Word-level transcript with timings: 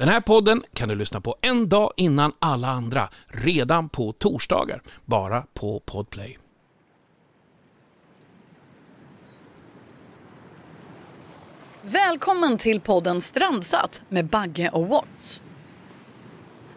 Den 0.00 0.08
här 0.08 0.20
podden 0.20 0.62
kan 0.74 0.88
du 0.88 0.94
lyssna 0.94 1.20
på 1.20 1.36
en 1.40 1.68
dag 1.68 1.92
innan 1.96 2.32
alla 2.38 2.68
andra, 2.68 3.08
redan 3.26 3.88
på 3.88 4.12
torsdagar, 4.12 4.82
bara 5.04 5.44
på 5.54 5.80
Podplay. 5.80 6.38
Välkommen 11.82 12.56
till 12.56 12.80
podden 12.80 13.20
Strandsatt 13.20 14.02
med 14.08 14.26
Bagge 14.26 14.70
och 14.72 14.88
Watts. 14.88 15.42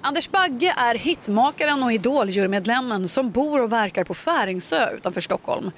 Anders 0.01 0.29
Bagge 0.29 0.73
är 0.77 0.95
hitmakaren 0.95 1.83
och 1.83 1.91
idoljurmedlemmen 1.91 3.07
som 3.07 3.31
bor 3.31 3.61
och 3.61 3.71
verkar 3.71 4.03
på 4.03 4.13
Färingsö 4.13 4.89
utanför 4.97 5.21
Stockholm. 5.21 5.71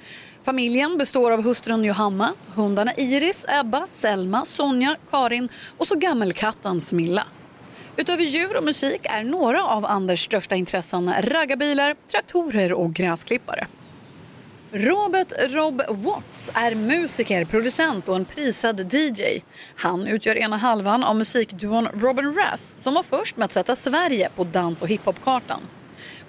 Familjen 0.46 0.98
består 0.98 1.30
av 1.30 1.42
hustrun 1.42 1.84
Johanna, 1.84 2.34
hundarna 2.54 2.92
Iris, 2.96 3.44
Ebba, 3.48 3.86
Selma, 3.90 4.44
Sonja, 4.44 4.96
Karin 5.10 5.48
och 5.78 5.88
så 5.88 5.94
gammelkatten 5.98 6.80
Smilla. 6.80 7.26
Utöver 7.96 8.22
djur 8.22 8.56
och 8.56 8.64
musik 8.64 9.00
är 9.04 9.24
några 9.24 9.64
av 9.64 9.84
Anders 9.86 10.24
största 10.24 10.54
intressen 10.54 11.12
raggarbilar, 11.22 11.96
traktorer 12.10 12.72
och 12.72 12.94
gräsklippare. 12.94 13.66
Robert 14.72 15.32
Rob 15.48 15.82
Watts 15.88 16.50
är 16.54 16.74
musiker, 16.74 17.44
producent 17.44 18.08
och 18.08 18.16
en 18.16 18.24
prisad 18.24 18.94
DJ. 18.94 19.42
Han 19.76 20.06
utgör 20.06 20.36
ena 20.36 20.56
halvan 20.56 21.04
av 21.04 21.16
musikduon 21.16 21.88
Robin 21.94 22.34
Rass 22.34 22.74
som 22.78 22.94
var 22.94 23.02
först 23.02 23.36
med 23.36 23.44
att 23.44 23.52
sätta 23.52 23.76
Sverige 23.76 24.28
på 24.36 24.44
dans 24.44 24.82
och 24.82 24.88
hiphopkartan. 24.88 25.60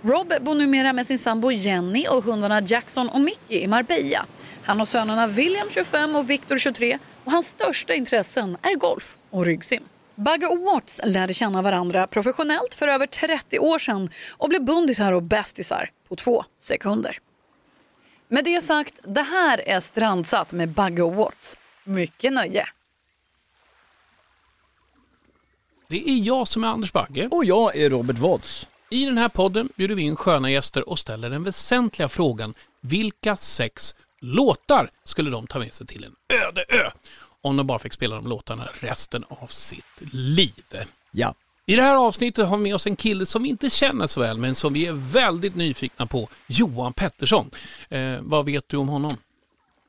Rob 0.02 0.34
bor 0.42 0.56
numera 0.56 0.94
med 0.94 1.08
sin 1.08 1.20
sambo 1.20 1.52
Jenny 1.52 2.08
och 2.08 2.24
hundarna 2.24 2.62
Jackson 2.62 3.10
och 3.10 3.22
Mickey 3.22 3.64
i 3.64 3.68
Marbella. 3.68 4.26
Han 4.64 4.80
har 4.80 4.86
sönerna 4.86 5.28
William 5.28 5.70
25 5.70 6.16
och 6.16 6.30
Victor 6.30 6.58
23 6.58 7.00
och 7.23 7.32
hans 7.32 7.48
största 7.48 7.94
intressen 7.94 8.58
är 8.62 8.76
golf 8.76 9.18
och 9.30 9.46
ryggsim. 9.46 9.84
Bagge 10.16 10.48
och 10.48 10.60
Watts 10.60 11.02
lärde 11.06 11.34
känna 11.34 11.62
varandra 11.62 12.08
professionellt 12.08 12.73
för 12.73 12.88
över 12.88 13.08
30 13.08 13.60
år 13.60 13.80
sedan 13.80 14.09
och 14.31 14.50
blev 14.50 14.66
bundisar 14.66 15.12
och 15.12 15.23
bästisar 15.23 15.90
på 16.09 16.16
två 16.16 16.44
sekunder. 16.59 17.18
Med 18.28 18.44
det 18.44 18.62
sagt, 18.62 19.00
det 19.03 19.22
här 19.22 19.62
är 19.70 19.80
Strandsatt 19.80 20.52
med 20.52 20.70
Bagge 20.70 21.02
och 21.02 21.16
Watts. 21.16 21.58
Mycket 21.84 22.34
nöje. 22.34 22.68
Det 25.90 26.09
är 26.09 26.18
jag 26.18 26.48
som 26.48 26.64
är 26.64 26.68
Anders 26.68 26.92
Bagge. 26.92 27.28
Och 27.31 27.45
jag 27.45 27.75
är 27.75 27.90
Robert 27.90 28.18
Watts. 28.18 28.68
I 28.90 29.06
den 29.06 29.18
här 29.18 29.30
podden 29.30 29.70
bjuder 29.76 29.96
vi 29.96 30.02
in 30.02 30.16
sköna 30.16 30.52
gäster 30.52 30.90
och 30.90 31.00
ställer 31.00 31.30
den 31.30 31.44
väsentliga 31.44 32.10
frågan 32.10 32.54
vilka 32.82 33.36
sex 33.36 33.96
låtar 34.20 34.90
skulle 35.04 35.32
de 35.32 35.48
ta 35.48 35.60
med 35.60 35.74
sig 35.74 35.88
till 35.88 36.04
en 36.04 36.16
öde 36.48 36.66
ö 36.70 36.90
om 37.42 37.58
de 37.58 37.68
bara 37.68 37.80
fick 37.80 37.94
spela 37.94 38.16
de 38.16 38.28
låtarna 38.28 38.68
resten 38.80 39.24
av 39.30 39.48
sitt 39.48 39.86
liv? 40.12 40.54
Ja. 41.12 41.34
I 41.66 41.76
det 41.76 41.82
här 41.82 41.96
avsnittet 41.96 42.48
har 42.48 42.58
vi 42.58 42.64
med 42.64 42.76
oss 42.76 42.88
en 42.88 42.96
kille 42.96 43.26
som 43.26 43.44
vi 43.44 43.50
inte 43.50 43.70
känner 43.70 44.08
så 44.08 44.20
väl 44.20 44.38
men 44.38 44.56
som 44.56 44.74
vi 44.74 44.86
är 44.86 44.92
väldigt 44.94 45.56
nyfikna 45.56 46.06
på, 46.06 46.30
Johan 46.48 46.94
Pettersson. 46.94 47.50
Eh, 47.90 48.18
vad 48.22 48.46
vet 48.46 48.70
du 48.70 48.78
om 48.78 48.88
honom? 48.90 49.18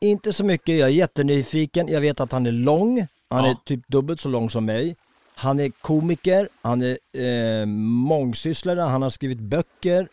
Inte 0.01 0.33
så 0.33 0.45
mycket, 0.45 0.79
jag 0.79 0.89
är 0.89 0.93
jättenyfiken. 0.93 1.89
Jag 1.89 2.01
vet 2.01 2.21
att 2.21 2.33
han 2.33 2.47
är 2.47 2.53
lång, 2.53 3.07
han 3.31 3.45
Ja. 3.45 3.51
är 3.51 3.57
typ 3.65 3.89
dubbelt 3.89 4.21
så 4.21 4.29
lång 4.29 4.51
som 4.51 4.65
mig. 4.65 4.97
Han 5.41 5.61
är 5.61 5.71
komiker, 5.71 6.49
han 6.63 6.83
är 6.83 6.99
eh, 7.61 7.67
mångsysslare, 7.67 8.81
han 8.81 9.03
har 9.03 9.11
skrivit 9.11 9.39
böcker. 9.39 10.09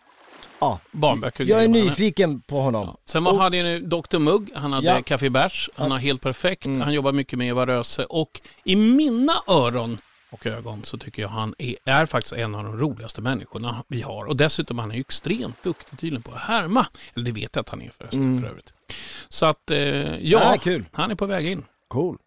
Ja, 0.60 0.80
Barnböcker 0.92 1.44
och 1.44 1.50
jag 1.50 1.64
är 1.64 1.68
nyfiken 1.68 2.42
på 2.42 2.60
honom. 2.62 2.88
Ja. 2.88 2.98
Sen 3.06 3.24
var, 3.24 3.34
hade 3.40 3.58
jag 3.58 3.90
Dr 3.90 4.20
Mugg, 4.20 4.52
han 4.56 4.74
hade 4.74 4.88
Ja. 4.88 5.02
Café 5.02 5.30
Bärs, 5.30 5.70
han 5.76 5.92
har 5.92 5.98
Helt 6.00 6.22
Perfekt, 6.22 6.66
Mm. 6.66 6.82
han 6.82 6.94
jobbar 6.94 7.12
mycket 7.12 7.40
med 7.40 7.48
Eva 7.48 7.66
Röse 7.66 8.06
och 8.06 8.42
i 8.64 8.76
mina 8.76 9.34
öron 9.48 9.98
och 10.30 10.46
ögon 10.46 10.84
så 10.84 10.98
tycker 10.98 11.22
jag 11.22 11.30
han 11.30 11.56
är, 11.58 11.76
är 11.86 12.06
faktiskt 12.06 12.34
en 12.34 12.56
av 12.56 12.64
de 12.64 12.78
roligaste 12.80 13.22
människorna 13.22 13.84
vi 13.88 14.02
har. 14.02 14.26
Och 14.26 14.36
dessutom 14.38 14.80
han 14.80 14.92
är 14.92 14.96
ju 14.96 15.02
extremt 15.02 15.64
duktig 15.64 16.00
tydligen 16.00 16.22
på 16.24 16.32
att 16.32 16.40
härma. 16.42 16.88
Eller 17.16 17.26
det 17.26 17.32
vet 17.32 17.56
jag 17.56 17.62
att 17.62 17.70
han 17.70 17.82
är 17.82 17.92
förresten 17.98 18.22
Mm. 18.22 18.42
för 18.42 18.48
övrigt. 18.50 18.74
Så 19.30 19.46
att, 19.46 19.72
eh, 19.72 20.18
ja, 20.28 20.56
kul. 20.62 20.86
han 20.92 21.12
är 21.12 21.16
på 21.16 21.26
väg 21.26 21.48
in. 21.48 21.64
Cool. 21.88 22.18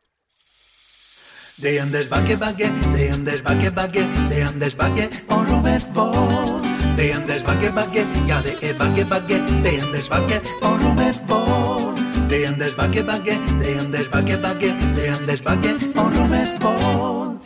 Det 1.62 1.78
är 1.78 1.82
Anders 1.82 2.10
Bagge, 2.10 2.36
Bagge, 2.36 2.70
det 2.96 3.08
är 3.08 3.14
Anders 3.14 3.42
Bagge, 3.42 3.70
Bagge, 3.70 4.06
det 4.30 4.40
är 4.40 4.46
Anders 4.46 4.76
Bagge 4.76 5.08
och 5.26 5.50
Robert 5.50 5.94
Bolt. 5.94 6.96
Det 6.96 7.10
är 7.10 7.16
Anders 7.16 7.44
Bagge, 7.44 7.72
Bagge, 7.74 8.06
ja 8.28 8.36
det 8.44 8.68
är 8.68 8.78
Bagge, 8.78 9.04
Bagge, 9.10 9.62
det 9.62 9.76
är 9.76 9.82
Anders 9.82 10.08
Bagge 10.08 10.40
och 10.62 10.82
Robert 10.82 11.28
Bolt. 11.28 12.30
Det 12.30 12.44
är 12.44 12.48
Anders 12.48 12.76
Bagge, 12.76 13.02
Bagge, 13.04 13.38
det 13.60 13.72
är 13.74 13.78
Anders 13.80 14.10
Bagge, 14.10 14.38
Bagge, 14.42 14.74
det 14.96 15.06
är 15.06 15.12
Anders 15.12 15.42
Bagge 15.42 15.74
och 15.74 16.16
Robert 16.16 16.60
Bolt. 16.60 17.44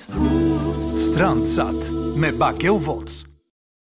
Strandsatt 1.01 1.91
med 2.17 2.35
Backe 2.39 2.71
och 2.71 2.83
Volts. 2.83 3.25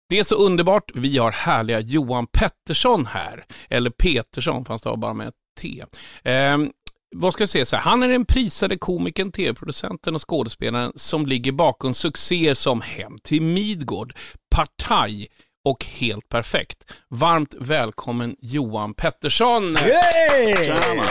Det 0.09 0.19
är 0.19 0.25
så 0.25 0.35
underbart. 0.35 0.91
Vi 0.95 1.19
har 1.19 1.31
härliga 1.31 1.81
Johan 1.81 2.27
Pettersson 2.27 3.07
här. 3.07 3.45
Eller 3.69 3.91
Petersson, 3.91 4.65
fast 4.65 4.85
det 4.85 4.91
var 4.91 4.97
bara 4.97 5.15
med 5.15 5.33
T. 5.61 5.85
Ehm, 6.25 6.71
vad 7.15 7.33
ska 7.35 7.43
jag 7.43 7.49
säga? 7.49 7.67
Så 7.67 7.77
här, 7.77 7.83
han 7.83 8.03
är 8.03 8.09
den 8.09 8.25
prisade 8.25 8.77
komikern, 8.79 9.33
tv-producenten 9.33 10.15
och 10.15 10.29
skådespelaren 10.29 10.93
som 10.97 11.27
ligger 11.27 11.53
bakom 11.53 11.95
succéer 11.95 12.55
som 12.55 12.81
Hem 12.81 13.19
till 13.23 13.43
Midgård, 13.43 14.15
Partaj 14.51 15.29
och 15.65 15.85
Helt 15.85 16.29
Perfekt. 16.29 16.91
Varmt 17.09 17.55
välkommen 17.59 18.37
Johan 18.41 18.95
Pettersson! 18.95 19.77
Tjena. 20.65 21.03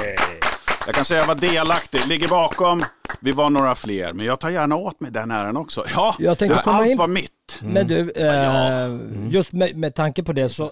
Jag 0.85 0.95
kan 0.95 1.05
säga 1.05 1.19
jag 1.19 1.27
var 1.27 1.35
delaktig, 1.35 2.07
ligger 2.07 2.27
bakom. 2.27 2.83
Vi 3.19 3.31
var 3.31 3.49
några 3.49 3.75
fler, 3.75 4.13
men 4.13 4.25
jag 4.25 4.39
tar 4.39 4.49
gärna 4.49 4.75
åt 4.75 4.99
mig 5.01 5.11
den 5.11 5.31
äran 5.31 5.57
också. 5.57 5.83
Ja, 5.95 6.15
Jag 6.19 6.37
tänkte 6.37 6.61
komma 6.63 6.77
allt 6.77 6.89
in- 6.89 6.97
var 6.97 7.07
mitt. 7.07 7.29
Men 7.61 7.87
du, 7.87 8.11
eh, 8.11 8.83
Mm. 8.85 9.29
just 9.31 9.51
med, 9.51 9.75
med 9.77 9.95
tanke 9.95 10.23
på 10.23 10.33
det 10.33 10.49
så, 10.49 10.71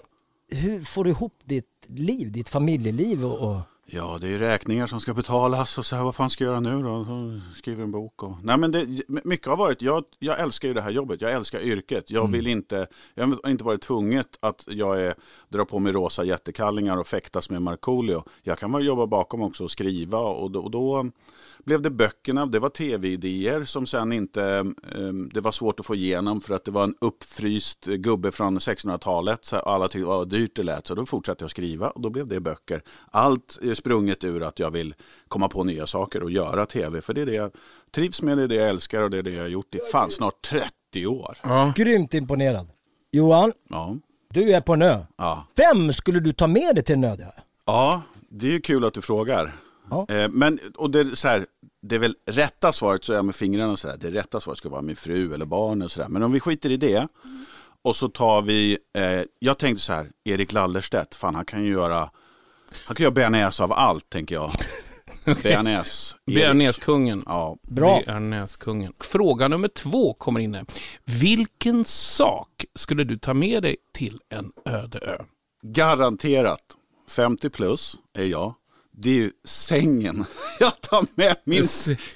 hur 0.50 0.82
får 0.82 1.04
du 1.04 1.10
ihop 1.10 1.34
ditt 1.44 1.66
liv, 1.88 2.32
ditt 2.32 2.48
familjeliv 2.48 3.24
och... 3.24 3.38
och... 3.50 3.60
Ja, 3.86 4.18
det 4.20 4.26
är 4.26 4.30
ju 4.30 4.38
räkningar 4.38 4.86
som 4.86 5.00
ska 5.00 5.14
betalas 5.14 5.78
och 5.78 5.86
så 5.86 5.96
här, 5.96 6.02
vad 6.02 6.14
fan 6.14 6.30
ska 6.30 6.44
jag 6.44 6.50
göra 6.50 6.60
nu 6.60 6.82
då? 6.82 7.04
Så 7.04 7.40
skriver 7.54 7.82
en 7.84 7.90
bok 7.90 8.22
och... 8.22 8.36
Nej 8.42 8.56
men 8.56 8.72
det, 8.72 8.86
mycket 9.24 9.46
har 9.46 9.56
varit, 9.56 9.82
jag, 9.82 10.04
jag 10.18 10.40
älskar 10.40 10.68
ju 10.68 10.74
det 10.74 10.82
här 10.82 10.90
jobbet, 10.90 11.20
jag 11.20 11.32
älskar 11.32 11.60
yrket. 11.60 12.10
Jag 12.10 12.30
vill 12.30 12.46
inte, 12.46 12.86
jag 13.14 13.26
har 13.26 13.50
inte 13.50 13.64
varit 13.64 13.80
tvunget 13.80 14.26
att 14.40 14.64
jag 14.68 15.00
är, 15.00 15.14
drar 15.52 15.64
på 15.64 15.78
mig 15.78 15.92
rosa 15.92 16.24
jättekallingar 16.24 16.96
och 16.96 17.06
fäktas 17.06 17.50
med 17.50 17.62
Markoolio. 17.62 18.24
Jag 18.42 18.58
kan 18.58 18.72
bara 18.72 18.82
jobba 18.82 19.06
bakom 19.06 19.42
också 19.42 19.64
och 19.64 19.70
skriva 19.70 20.18
och 20.18 20.50
då, 20.50 20.60
och 20.60 20.70
då 20.70 21.10
blev 21.64 21.82
det 21.82 21.90
böckerna, 21.90 22.46
det 22.46 22.58
var 22.58 22.68
tv-idéer 22.68 23.64
som 23.64 23.86
sen 23.86 24.12
inte, 24.12 24.44
eh, 24.94 25.12
det 25.32 25.40
var 25.40 25.52
svårt 25.52 25.80
att 25.80 25.86
få 25.86 25.94
igenom 25.94 26.40
för 26.40 26.54
att 26.54 26.64
det 26.64 26.70
var 26.70 26.84
en 26.84 26.94
uppfryst 27.00 27.84
gubbe 27.84 28.32
från 28.32 28.58
1600-talet. 28.58 29.44
Så 29.44 29.56
alla 29.56 29.88
tyckte 29.88 30.06
vad 30.06 30.28
dyrt 30.28 30.56
det 30.56 30.62
lät, 30.62 30.86
så 30.86 30.94
då 30.94 31.06
fortsatte 31.06 31.44
jag 31.44 31.50
skriva 31.50 31.90
och 31.90 32.00
då 32.00 32.10
blev 32.10 32.26
det 32.26 32.40
böcker. 32.40 32.82
Allt 33.10 33.58
är 33.62 33.74
sprunget 33.74 34.24
ur 34.24 34.42
att 34.42 34.58
jag 34.58 34.70
vill 34.70 34.94
komma 35.28 35.48
på 35.48 35.64
nya 35.64 35.86
saker 35.86 36.22
och 36.22 36.30
göra 36.30 36.66
tv, 36.66 37.00
för 37.00 37.14
det 37.14 37.20
är 37.20 37.26
det 37.26 37.34
jag 37.34 37.50
trivs 37.94 38.22
med, 38.22 38.38
det 38.38 38.44
är 38.44 38.48
det 38.48 38.54
jag 38.54 38.68
älskar 38.68 39.02
och 39.02 39.10
det 39.10 39.18
är 39.18 39.22
det 39.22 39.30
jag 39.30 39.42
har 39.42 39.48
gjort 39.48 39.74
i 39.74 39.78
fan 39.92 40.10
snart 40.10 40.42
30 40.42 41.06
år. 41.06 41.36
Ja. 41.42 41.72
Grymt 41.76 42.14
imponerad. 42.14 42.68
Johan, 43.12 43.52
Ja, 43.68 43.96
du 44.32 44.52
är 44.52 44.60
på 44.60 44.72
en 44.72 44.82
ö. 44.82 44.98
ja. 45.16 45.46
Vem 45.56 45.92
skulle 45.92 46.20
du 46.20 46.32
ta 46.32 46.46
med 46.46 46.74
dig 46.74 46.84
till 46.84 46.94
en 46.94 47.04
öde 47.04 47.24
ö? 47.24 47.40
ja 47.66 48.02
det 48.28 48.46
är 48.46 48.50
ju 48.50 48.60
kul 48.60 48.84
att 48.84 48.94
du 48.94 49.02
frågar. 49.02 49.52
Ja. 49.90 50.06
Eh, 50.08 50.28
Men, 50.28 50.58
och 50.76 50.90
det, 50.90 51.00
är 51.00 51.14
så 51.14 51.28
här, 51.28 51.46
det 51.82 51.94
är 51.94 51.98
väl 51.98 52.14
rätta 52.26 52.72
svaret, 52.72 53.04
så 53.04 53.12
är 53.12 53.16
jag 53.16 53.24
med 53.24 53.34
fingrarna 53.34 53.72
och 53.72 53.78
sådär, 53.78 53.96
det 54.00 54.10
rätta 54.10 54.40
svaret 54.40 54.58
ska 54.58 54.68
vara 54.68 54.82
min 54.82 54.96
fru 54.96 55.34
eller 55.34 55.44
barn 55.46 55.82
och 55.82 55.90
sådär. 55.90 56.08
Men 56.08 56.22
om 56.22 56.32
vi 56.32 56.40
skiter 56.40 56.70
i 56.70 56.76
det 56.76 57.08
och 57.82 57.96
så 57.96 58.08
tar 58.08 58.42
vi, 58.42 58.78
eh, 58.98 59.22
jag 59.38 59.58
tänkte 59.58 59.82
så 59.82 59.92
här, 59.92 60.06
Erik 60.24 60.52
Lallerstedt, 60.52 61.14
fan 61.14 61.34
han 61.34 61.44
kan 61.44 61.64
ju 61.64 61.70
göra, 61.70 62.10
han 62.86 62.96
kan 62.96 63.04
göra 63.04 63.14
bearnaise 63.14 63.62
av 63.64 63.72
allt 63.72 64.10
tänker 64.10 64.34
jag. 64.34 64.52
Bearnaise. 65.42 66.16
Erik. 66.26 66.36
Bearnaiskungen. 66.36 67.22
Ja, 67.26 67.56
Bra. 67.62 68.02
Bearnaiskungen. 68.06 68.92
Fråga 69.00 69.48
nummer 69.48 69.68
två 69.68 70.14
kommer 70.14 70.40
in 70.40 70.54
här. 70.54 70.64
Vilken 71.04 71.84
sak 71.84 72.64
skulle 72.74 73.04
du 73.04 73.18
ta 73.18 73.34
med 73.34 73.62
dig 73.62 73.76
till 73.92 74.20
en 74.28 74.52
öde 74.64 74.98
ö? 74.98 75.22
garanterat 75.62 76.76
50 77.10 77.50
plus 77.50 77.94
är 78.18 78.24
jag. 78.24 78.54
Det 78.94 79.10
är 79.10 79.14
ju 79.14 79.30
sängen. 79.44 80.24
Jag 80.60 80.80
tar 80.80 81.06
med 81.14 81.36
min... 81.44 81.64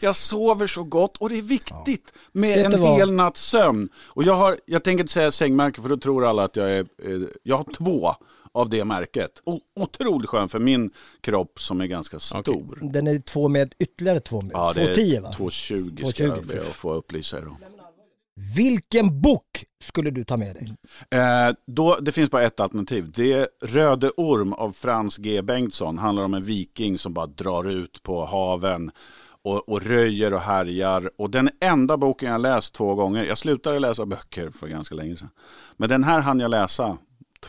Jag 0.01 0.17
sover 0.17 0.67
så 0.67 0.85
gott 0.85 1.17
och 1.17 1.29
det 1.29 1.39
är 1.39 1.43
viktigt 1.43 2.13
med 2.33 2.59
en 2.75 2.81
vad? 2.81 2.99
hel 2.99 3.13
natts 3.13 3.41
sömn. 3.49 3.89
Och 3.97 4.25
jag, 4.25 4.35
har, 4.35 4.57
jag 4.67 4.85
tänker 4.85 5.01
inte 5.05 5.13
säga 5.13 5.31
sängmärke 5.31 5.83
för 5.83 5.89
då 5.89 5.97
tror 5.97 6.27
alla 6.27 6.45
att 6.45 6.57
jag 6.57 6.71
är... 6.71 6.87
Eh, 7.03 7.21
jag 7.43 7.57
har 7.57 7.73
två 7.73 8.15
av 8.57 8.69
det 8.69 8.85
märket. 8.85 9.43
O, 9.45 9.61
otroligt 9.81 10.29
skön 10.29 10.49
för 10.49 10.59
min 10.59 10.91
kropp 11.21 11.61
som 11.61 11.81
är 11.81 11.87
ganska 11.87 12.19
stor. 12.19 12.79
Den 12.83 13.07
är 13.07 13.19
två 13.19 13.49
med 13.49 13.75
ytterligare 13.79 14.21
två 14.21 14.41
med. 14.41 14.51
Ja, 14.55 14.73
det 14.75 14.83
är 14.83 14.95
2,10 14.95 15.21
va? 15.21 15.31
2,20 15.31 16.11
ska 16.11 16.25
2,20, 16.25 16.37
jag 16.37 16.47
be 16.47 16.61
att 16.61 16.67
få 16.67 16.93
upplysa 16.93 17.39
er 17.39 17.49
om. 17.49 17.57
Vilken 18.57 19.21
bok 19.21 19.65
skulle 19.85 20.11
du 20.11 20.25
ta 20.25 20.37
med 20.37 20.55
dig? 20.55 20.75
Eh, 21.21 21.55
då, 21.67 21.99
det 22.01 22.13
finns 22.13 22.31
bara 22.31 22.43
ett 22.43 22.61
alternativ. 22.61 23.13
Det 23.15 23.33
är 23.33 23.49
Röde 23.65 24.11
Orm 24.17 24.53
av 24.53 24.73
Frans 24.73 25.17
G 25.17 25.43
Bengtsson. 25.43 25.99
Handlar 25.99 26.25
om 26.25 26.35
en 26.35 26.45
viking 26.45 26.99
som 26.99 27.15
bara 27.15 27.27
drar 27.27 27.71
ut 27.71 28.03
på 28.03 28.25
haven 28.25 28.91
och, 29.43 29.69
och 29.69 29.83
röjer 29.83 30.35
och 30.35 30.41
härjar. 30.41 31.11
Och 31.19 31.31
den 31.31 31.51
enda 31.61 31.97
boken 31.97 32.33
jag 32.33 32.41
läst 32.41 32.75
två 32.75 32.95
gånger, 32.95 33.25
jag 33.25 33.39
slutade 33.39 33.79
läsa 33.79 34.07
böcker 34.07 34.51
för 34.51 34.67
ganska 34.67 34.95
länge 34.95 35.17
sedan. 35.17 35.31
Men 35.77 35.89
den 35.89 36.05
här 36.05 36.21
hann 36.21 36.41
jag 36.41 36.51
läsa 36.51 36.99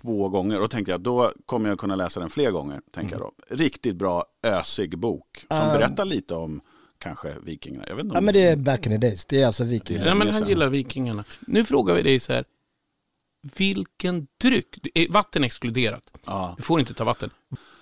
två 0.02 0.30
gånger 0.30 0.62
och 0.62 0.72
tänkte 0.72 0.92
jag 0.92 1.02
då 1.02 1.32
kommer 1.46 1.70
jag 1.70 1.80
kunna 1.80 1.96
läsa 1.96 2.20
den 2.20 2.30
fler 2.30 2.52
gånger. 2.52 2.82
Tänker 2.92 3.12
jag 3.16 3.22
då. 3.22 3.32
Riktigt 3.56 3.96
bra 3.96 4.26
ösig 4.44 4.98
bok 4.98 5.46
som 5.48 5.58
Ah. 5.58 5.74
berättar 5.74 6.06
lite 6.06 6.36
om 6.36 6.62
kanske 6.98 7.36
vikingarna. 7.44 7.86
Jag 7.88 7.96
vet 7.96 8.04
inte 8.06 8.16
Ja 8.18 8.22
men 8.22 8.34
det 8.34 8.48
är 8.48 8.56
back 8.58 8.86
in 8.86 8.92
the 8.92 8.98
days, 9.08 9.26
det 9.26 9.42
är 9.42 9.48
alltså 9.48 9.64
vikingar. 9.64 10.06
Ja, 10.06 10.16
men 10.16 10.28
han 10.30 10.48
gillar 10.48 10.68
vikingarna. 10.70 11.24
Nu 11.40 11.66
frågar 11.66 11.96
vi 11.96 12.02
dig 12.02 12.20
så 12.20 12.34
här. 12.34 12.46
Vilken 13.58 14.28
dryck? 14.42 14.88
Vatten 15.10 15.44
exkluderat? 15.44 16.04
Ja. 16.26 16.54
Du 16.58 16.64
får 16.64 16.80
inte 16.80 16.94
ta 16.94 17.04
vatten. 17.04 17.30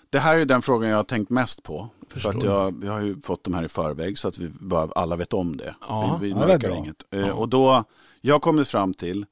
Det 0.10 0.20
här 0.20 0.38
är 0.38 0.46
den 0.46 0.62
frågan 0.62 0.90
jag 0.90 0.98
har 0.98 1.04
tänkt 1.04 1.30
mest 1.30 1.64
på. 1.64 1.90
Förstår. 2.10 2.32
För 2.32 2.38
att 2.40 2.44
jag, 2.46 2.82
vi 2.82 2.88
har 2.88 3.02
ju 3.02 3.22
fått 3.22 3.44
de 3.44 3.54
här 3.54 3.64
i 3.64 3.68
förväg 3.68 4.18
så 4.18 4.28
att 4.28 4.38
vi 4.38 4.50
bara, 4.60 4.90
alla 4.96 5.16
vet 5.16 5.34
om 5.34 5.58
det. 5.58 5.76
Ja. 5.82 6.18
vi 6.22 6.28
vi 6.34 6.40
Ja, 6.40 6.58
det 6.58 6.78
inget. 6.78 7.14
Eh, 7.14 7.30
Och 7.40 7.50
då, 7.50 7.84
jag 8.22 8.36
har 8.36 8.40
kommit 8.40 8.68
fram 8.68 8.94
till 8.94 9.26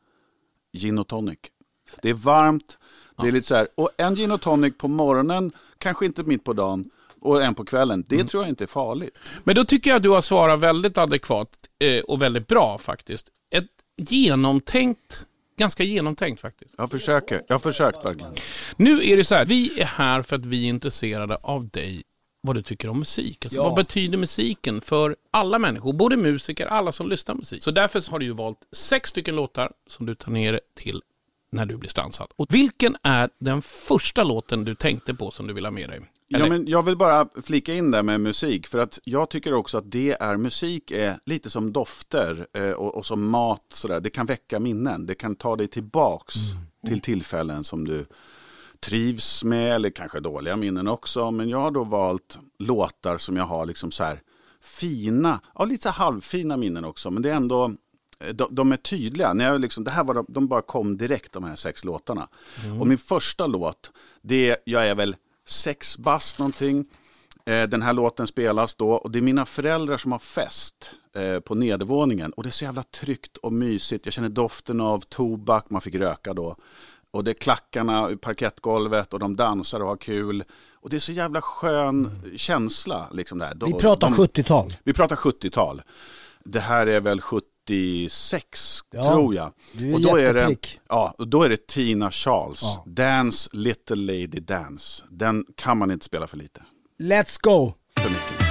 gin 0.74 1.00
och 1.00 1.08
tonic. 1.08 1.40
Det 2.02 2.10
är 2.10 2.14
varmt, 2.14 2.78
det 3.22 3.28
är 3.28 3.32
lite 3.32 3.48
så 3.48 3.56
här, 3.56 3.68
och 3.76 3.90
en 3.98 4.16
gin 4.16 4.32
och 4.32 4.42
tonic 4.42 4.74
på 4.78 4.88
morgonen, 4.88 5.52
kanske 5.78 6.06
inte 6.06 6.24
mitt 6.24 6.44
på 6.44 6.54
dagen, 6.54 6.90
och 7.22 7.44
en 7.44 7.56
på 7.56 7.66
kvällen, 7.66 8.06
det 8.08 8.16
Mm. 8.16 8.28
tror 8.28 8.44
jag 8.44 8.50
inte 8.50 8.64
är 8.64 8.68
farligt. 8.68 9.18
Men 9.44 9.56
då 9.56 9.66
tycker 9.66 9.90
jag 9.90 9.98
att 9.98 10.04
du 10.04 10.10
har 10.10 10.22
svarat 10.22 10.60
väldigt 10.60 10.98
adekvat 10.98 11.50
eh, 11.80 12.00
och 12.04 12.22
väldigt 12.22 12.48
bra 12.48 12.78
faktiskt. 12.78 13.28
Ett 13.56 13.66
genomtänkt, 14.34 15.26
ganska 15.58 15.84
genomtänkt 15.84 16.42
faktiskt. 16.42 16.74
Jag 16.78 16.92
försöker, 16.92 17.42
jag 17.48 17.54
har 17.56 17.60
försökt 17.60 18.06
verkligen. 18.06 18.34
Nu 18.78 19.10
är 19.10 19.18
det 19.18 19.26
så 19.26 19.36
här, 19.36 19.46
vi 19.46 19.82
är 19.82 19.86
här 19.86 20.22
för 20.22 20.36
att 20.36 20.46
vi 20.46 20.66
är 20.66 20.70
intresserade 20.70 21.36
av 21.36 21.70
dig, 21.70 22.04
vad 22.42 22.56
du 22.56 22.62
tycker 22.62 22.90
om 22.90 23.00
musik. 23.00 23.46
Alltså, 23.46 23.60
Ja. 23.60 23.64
Vad 23.64 23.76
betyder 23.76 24.18
musiken 24.18 24.82
för 24.82 25.16
alla 25.32 25.60
människor, 25.60 25.94
både 25.94 26.18
musiker, 26.18 26.68
alla 26.68 26.92
som 26.92 27.10
lyssnar 27.10 27.36
på 27.36 27.40
musik. 27.40 27.64
Så 27.64 27.72
därför 27.72 28.12
har 28.12 28.20
du 28.20 28.26
ju 28.26 28.32
valt 28.34 28.58
sex 28.72 29.10
stycken 29.10 29.36
låtar 29.36 29.72
som 29.88 30.06
du 30.06 30.16
tar 30.16 30.32
ner 30.32 30.62
till 30.76 31.02
när 31.54 31.66
du 31.66 31.78
blir 31.78 31.90
strandsatt. 31.90 32.30
Och 32.36 32.46
vilken 32.50 32.98
är 33.04 33.30
den 33.40 33.62
första 33.62 34.24
låten 34.24 34.64
du 34.64 34.76
tänkte 34.76 35.14
på 35.14 35.32
som 35.32 35.48
du 35.48 35.54
vill 35.54 35.66
ha 35.66 35.72
med 35.72 35.90
dig? 35.90 36.02
Ja, 36.28 36.50
men 36.50 36.68
jag 36.68 36.84
vill 36.84 36.98
bara 36.98 37.28
flika 37.44 37.74
in 37.74 37.92
där 37.92 38.04
med 38.04 38.22
musik, 38.22 38.68
för 38.68 38.80
att 38.80 39.00
jag 39.04 39.30
tycker 39.30 39.54
också 39.54 39.78
att 39.78 39.92
det 39.92 40.18
är, 40.20 40.38
musik 40.38 40.92
är 40.92 41.18
lite 41.26 41.50
som 41.50 41.74
dofter 41.74 42.48
eh, 42.54 42.72
och, 42.72 42.96
och 42.96 43.06
som 43.06 43.30
mat, 43.30 43.66
sådär. 43.70 44.00
det 44.00 44.10
kan 44.10 44.26
väcka 44.26 44.60
minnen, 44.60 45.06
det 45.06 45.16
kan 45.16 45.36
ta 45.36 45.56
dig 45.56 45.68
tillbaks 45.68 46.34
till 46.88 47.00
tillfällen 47.00 47.64
som 47.64 47.88
du 47.88 48.06
trivs 48.80 49.44
med, 49.44 49.76
eller 49.76 49.90
kanske 49.90 50.20
dåliga 50.20 50.56
minnen 50.56 50.88
också, 50.88 51.32
men 51.32 51.50
jag 51.50 51.60
har 51.60 51.72
då 51.72 51.84
valt 51.84 52.40
låtar 52.60 53.18
som 53.18 53.38
jag 53.38 53.46
har 53.46 53.66
liksom 53.66 53.92
så 53.92 54.04
här 54.04 54.22
fina, 54.62 55.40
ja 55.56 55.66
lite 55.66 55.84
så 55.84 55.90
halvfina 55.90 56.58
minnen 56.58 56.86
också, 56.86 57.12
men 57.12 57.24
det 57.24 57.30
är 57.30 57.36
ändå 57.36 57.72
de, 58.34 58.56
de 58.56 58.72
är 58.72 58.78
tydliga. 58.78 59.34
När 59.34 59.46
jag 59.46 59.62
liksom, 59.62 59.84
det 59.84 59.92
här 59.92 60.04
var 60.04 60.26
de, 60.28 60.48
bara 60.48 60.62
kom 60.62 60.98
direkt 60.98 61.32
de 61.34 61.44
här 61.44 61.56
sex 61.56 61.84
låtarna. 61.84 62.28
Och 62.80 62.88
min 62.88 62.98
första 62.98 63.48
låt, 63.48 63.92
det 64.22 64.50
är, 64.50 64.58
jag 64.66 64.88
är 64.88 64.96
väl 64.96 65.16
sex 65.48 65.98
bast 65.98 66.40
någonting. 66.40 66.86
Eh, 67.46 67.64
Den 67.64 67.82
här 67.82 67.94
låten 67.94 68.28
spelas 68.28 68.76
då 68.76 68.92
och 68.92 69.12
det 69.12 69.20
är 69.20 69.22
mina 69.22 69.46
föräldrar 69.46 69.98
som 69.98 70.12
har 70.12 70.20
fest 70.20 70.92
eh, 71.16 71.40
på 71.40 71.56
nedervåningen. 71.56 72.32
Och 72.34 72.44
det 72.44 72.50
är 72.50 72.52
så 72.52 72.64
jävla 72.66 72.84
tryggt 72.84 73.38
och 73.38 73.54
mysigt. 73.54 74.06
Jag 74.06 74.14
känner 74.14 74.30
doften 74.30 74.82
av 74.82 75.00
tobak, 75.00 75.70
man 75.70 75.82
fick 75.82 75.96
röka 75.96 76.34
då. 76.34 76.56
Och 77.12 77.24
det 77.24 77.32
är 77.32 77.36
klackarna 77.36 78.12
i 78.12 78.16
parkettgolvet 78.18 79.14
och 79.14 79.20
de 79.20 79.36
dansar 79.36 79.80
och 79.80 79.88
har 79.88 79.98
kul. 79.98 80.44
Och 80.74 80.90
det 80.90 80.96
är 80.96 81.00
så 81.00 81.12
jävla 81.12 81.42
skön 81.42 82.10
känsla. 82.38 83.08
Liksom 83.12 83.38
där. 83.38 83.58
Vi 83.66 83.74
pratar 83.74 84.08
de- 84.10 84.16
70-tal. 84.18 84.74
vi 84.84 84.94
pratar 84.94 85.16
70-tal. 85.16 85.82
Det 86.44 86.60
här 86.60 86.88
är 86.88 87.02
väl 87.02 87.22
76 87.68 88.80
Ja, 88.92 89.04
tror 89.04 89.36
jag. 89.36 89.54
och 89.94 90.02
då 90.02 90.18
är, 90.18 90.34
det, 90.34 90.58
ja, 90.90 91.16
och 91.18 91.28
då 91.28 91.44
är 91.44 91.50
det 91.50 91.68
Tina 91.68 92.12
Charles. 92.12 92.62
Ja. 92.62 92.84
Dance 92.86 93.50
Little 93.54 93.96
Lady 93.96 94.40
Dance. 94.40 95.04
Den 95.10 95.46
kan 95.56 95.78
man 95.78 95.92
inte 95.92 96.06
spela 96.06 96.28
för 96.28 96.38
lite. 96.38 96.62
Let's 97.00 97.38
go! 97.42 97.74
För 98.00 98.10
mycket. 98.10 98.43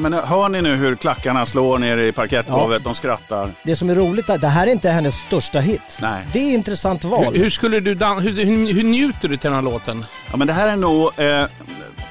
Men 0.00 0.12
hör 0.12 0.48
ni 0.48 0.62
nu 0.62 0.76
hur 0.76 0.96
klackarna 0.96 1.46
slår 1.46 1.78
ner 1.78 1.96
i 1.96 2.12
parkettgolvet? 2.12 2.84
De 2.84 2.94
skrattar. 2.94 3.50
Det 3.62 3.76
som 3.76 3.90
är 3.90 3.94
roligt 3.94 4.28
är 4.28 4.34
att 4.34 4.40
det 4.40 4.48
här 4.48 4.66
är 4.66 4.70
inte 4.70 4.90
hennes 4.90 5.14
största 5.14 5.60
hit. 5.60 5.80
Nej. 6.02 6.22
Det 6.32 6.38
är 6.38 6.54
intressant 6.54 7.04
val. 7.04 7.34
Hur, 7.34 7.42
hur 7.42 7.50
skulle 7.50 7.80
du 7.80 7.94
dan- 7.94 8.18
hur, 8.22 8.44
hur, 8.44 8.72
hur 8.74 8.82
njuter 8.82 9.28
du 9.28 9.36
till 9.36 9.50
den 9.50 9.54
här 9.54 9.62
låten? 9.62 10.04
Ja, 10.30 10.36
men 10.36 10.46
det 10.46 10.52
här 10.52 10.68
är 10.68 10.76
nog 10.76 11.10
eh, 11.20 11.44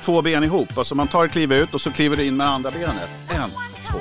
två 0.01 0.21
ben 0.21 0.43
ihop. 0.43 0.77
Alltså 0.77 0.95
man 0.95 1.07
tar 1.07 1.25
ett 1.25 1.31
kliv 1.31 1.53
ut 1.53 1.73
och 1.73 1.81
så 1.81 1.91
kliver 1.91 2.17
du 2.17 2.23
in 2.25 2.37
med 2.37 2.47
andra 2.47 2.71
benet. 2.71 3.09
En, 3.35 3.49
två. 3.91 3.99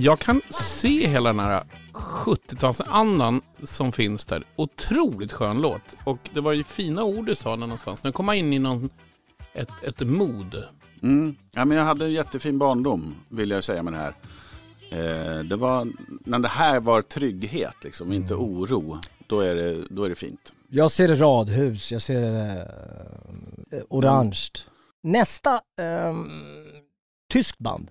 Jag 0.00 0.18
kan 0.18 0.42
se 0.50 1.06
hela 1.06 1.28
den 1.28 1.40
här 1.40 1.62
70-talsandan 1.92 3.42
som 3.62 3.92
finns 3.92 4.24
där. 4.24 4.44
Otroligt 4.56 5.32
skön 5.32 5.60
låt. 5.60 5.82
Och 6.04 6.18
det 6.34 6.40
var 6.40 6.52
ju 6.52 6.64
fina 6.64 7.04
ord 7.04 7.26
du 7.26 7.34
sa 7.34 7.50
där 7.50 7.56
någonstans. 7.56 8.00
Den 8.00 8.12
kom 8.12 8.32
in 8.32 8.52
i 8.52 8.58
någon, 8.58 8.90
ett, 9.52 9.70
ett 9.82 10.00
mod. 10.00 10.64
Mm. 11.02 11.36
Ja, 11.50 11.64
men 11.64 11.76
jag 11.76 11.84
hade 11.84 12.04
en 12.04 12.12
jättefin 12.12 12.58
barndom, 12.58 13.14
vill 13.28 13.50
jag 13.50 13.64
säga 13.64 13.82
med 13.82 13.92
det 13.92 13.98
här. 13.98 14.14
Eh, 14.90 15.44
det 15.44 15.56
var, 15.56 15.88
när 16.08 16.38
det 16.38 16.48
här 16.48 16.80
var 16.80 17.02
trygghet, 17.02 17.76
liksom, 17.84 18.12
inte 18.12 18.34
oro, 18.34 18.98
då 19.26 19.40
är, 19.40 19.54
det, 19.54 19.84
då 19.90 20.04
är 20.04 20.08
det 20.08 20.14
fint. 20.14 20.52
Jag 20.68 20.90
ser 20.90 21.16
radhus, 21.16 21.92
jag 21.92 22.02
ser 22.02 22.22
eh, 22.22 23.78
eh, 23.78 23.84
orange. 23.88 24.48
Nästa, 25.02 25.60
ehm, 25.80 26.28
tyskt 27.32 27.58
band. 27.58 27.90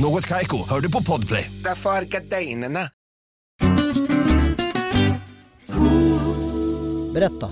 Något 0.00 0.26
Kaiko, 0.26 0.68
hör 0.68 0.80
du 0.80 0.92
på 0.92 1.02
Podplay. 1.02 1.50
Därför 1.64 1.90
är 1.90 2.04
gardinerna. 2.04 2.80
Berätta. 7.14 7.50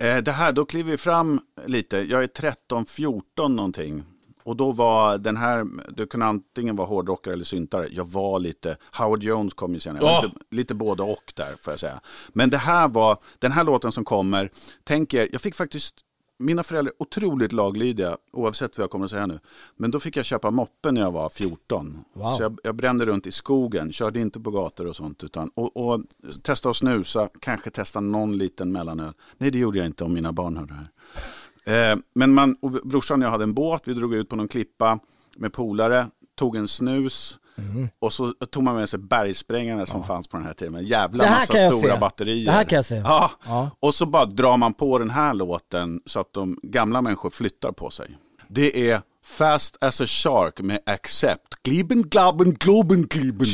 Eh, 0.00 0.16
det 0.16 0.32
här, 0.32 0.52
då 0.52 0.64
kliver 0.64 0.90
vi 0.90 0.98
fram 0.98 1.40
lite. 1.66 1.96
Jag 1.98 2.22
är 2.22 2.26
13-14 2.26 3.48
någonting. 3.48 4.02
Och 4.44 4.56
då 4.56 4.72
var 4.72 5.18
den 5.18 5.36
här, 5.36 5.66
du 5.96 6.06
kunde 6.06 6.26
antingen 6.26 6.76
vara 6.76 6.88
hårdrockare 6.88 7.34
eller 7.34 7.44
syntare. 7.44 7.88
Jag 7.90 8.04
var 8.04 8.40
lite, 8.40 8.76
Howard 8.92 9.22
Jones 9.22 9.54
kom 9.54 9.74
ju 9.74 9.80
senare. 9.80 10.04
Jag 10.04 10.12
Ja. 10.12 10.20
lite, 10.22 10.36
lite 10.50 10.74
både 10.74 11.02
och 11.02 11.32
där 11.36 11.56
får 11.64 11.72
jag 11.72 11.80
säga. 11.80 12.00
Men 12.28 12.50
det 12.50 12.58
här 12.58 12.88
var, 12.88 13.18
den 13.38 13.52
här 13.52 13.64
låten 13.64 13.92
som 13.92 14.04
kommer, 14.04 14.50
tänk 14.84 15.14
er, 15.14 15.28
jag 15.32 15.40
fick 15.40 15.54
faktiskt, 15.54 15.94
mina 16.38 16.62
föräldrar 16.62 16.92
är 16.92 17.02
otroligt 17.02 17.52
laglydiga, 17.52 18.16
oavsett 18.32 18.78
vad 18.78 18.82
jag 18.82 18.90
kommer 18.90 19.04
att 19.04 19.10
säga 19.10 19.26
nu. 19.26 19.38
Men 19.76 19.90
då 19.90 20.00
fick 20.00 20.16
jag 20.16 20.24
köpa 20.24 20.50
moppen 20.50 20.94
när 20.94 21.00
jag 21.00 21.12
var 21.12 21.28
14. 21.28 22.04
Wow. 22.12 22.34
Så 22.34 22.42
jag, 22.42 22.58
jag 22.62 22.74
brände 22.74 23.06
runt 23.06 23.26
i 23.26 23.32
skogen, 23.32 23.92
körde 23.92 24.20
inte 24.20 24.40
på 24.40 24.50
gator 24.50 24.86
och 24.86 24.96
sånt. 24.96 25.24
Utan, 25.24 25.50
och, 25.54 25.76
och 25.76 26.00
testa 26.42 26.70
att 26.70 26.76
snusa, 26.76 27.28
kanske 27.40 27.70
testa 27.70 28.00
någon 28.00 28.38
liten 28.38 28.72
mellanöl. 28.72 29.12
Nej, 29.38 29.50
det 29.50 29.58
gjorde 29.58 29.78
jag 29.78 29.86
inte 29.86 30.04
om 30.04 30.12
mina 30.12 30.32
barn 30.32 30.56
hörde 30.56 30.74
det 30.74 30.78
här. 30.78 31.92
Eh, 31.92 31.98
men 32.14 32.34
man, 32.34 32.56
och 32.60 32.70
brorsan 32.70 33.22
och 33.22 33.26
jag 33.26 33.30
hade 33.30 33.44
en 33.44 33.54
båt, 33.54 33.82
vi 33.84 33.94
drog 33.94 34.14
ut 34.14 34.28
på 34.28 34.36
någon 34.36 34.48
klippa 34.48 34.98
med 35.36 35.52
polare, 35.52 36.06
tog 36.34 36.56
en 36.56 36.68
snus 36.68 37.38
Mm. 37.58 37.88
och 37.98 38.12
så 38.12 38.32
tog 38.32 38.62
man 38.62 38.74
med 38.76 38.88
sig 38.88 38.98
bergsprängarna 38.98 39.86
som 39.86 40.04
fanns 40.04 40.28
på 40.28 40.36
den 40.36 40.46
här 40.46 40.52
tiden. 40.52 40.74
En 40.74 40.84
jävla 40.86 41.24
Det 41.24 41.30
här 41.30 41.38
massa 41.40 41.52
kan 41.52 41.62
jag 41.62 41.72
stora 41.74 41.94
se. 41.94 42.00
batterier. 42.00 42.46
Det 42.46 42.52
här 42.52 42.64
kan 42.64 42.76
jag 42.76 42.84
se. 42.84 42.94
Ja. 42.96 43.30
Ja. 43.46 43.70
Och 43.80 43.94
så 43.94 44.06
bara 44.06 44.24
drar 44.26 44.56
man 44.56 44.74
på 44.74 44.98
den 44.98 45.10
här 45.10 45.34
låten 45.34 46.00
så 46.06 46.20
att 46.20 46.32
de 46.32 46.58
gamla 46.62 47.02
människor 47.02 47.30
flyttar 47.30 47.72
på 47.72 47.90
sig. 47.90 48.18
Det 48.48 48.90
är 48.90 49.00
Fast 49.24 49.76
as 49.80 50.00
a 50.00 50.06
Shark 50.06 50.60
med 50.60 50.78
Accept. 50.86 51.62
Gliben, 51.62 52.02
glaben, 52.02 52.54
globen, 52.54 53.02
gliben. 53.06 53.46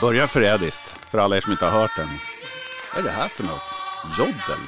Börjar 0.00 0.26
förrädiskt, 0.26 0.94
för 1.10 1.18
alla 1.18 1.36
er 1.36 1.40
som 1.40 1.52
inte 1.52 1.64
har 1.64 1.80
hört 1.80 1.96
den. 1.96 2.08
Vad 2.94 3.00
är 3.00 3.04
det 3.08 3.14
här 3.14 3.28
för 3.28 3.44
något? 3.44 3.62
Joddel? 4.18 4.66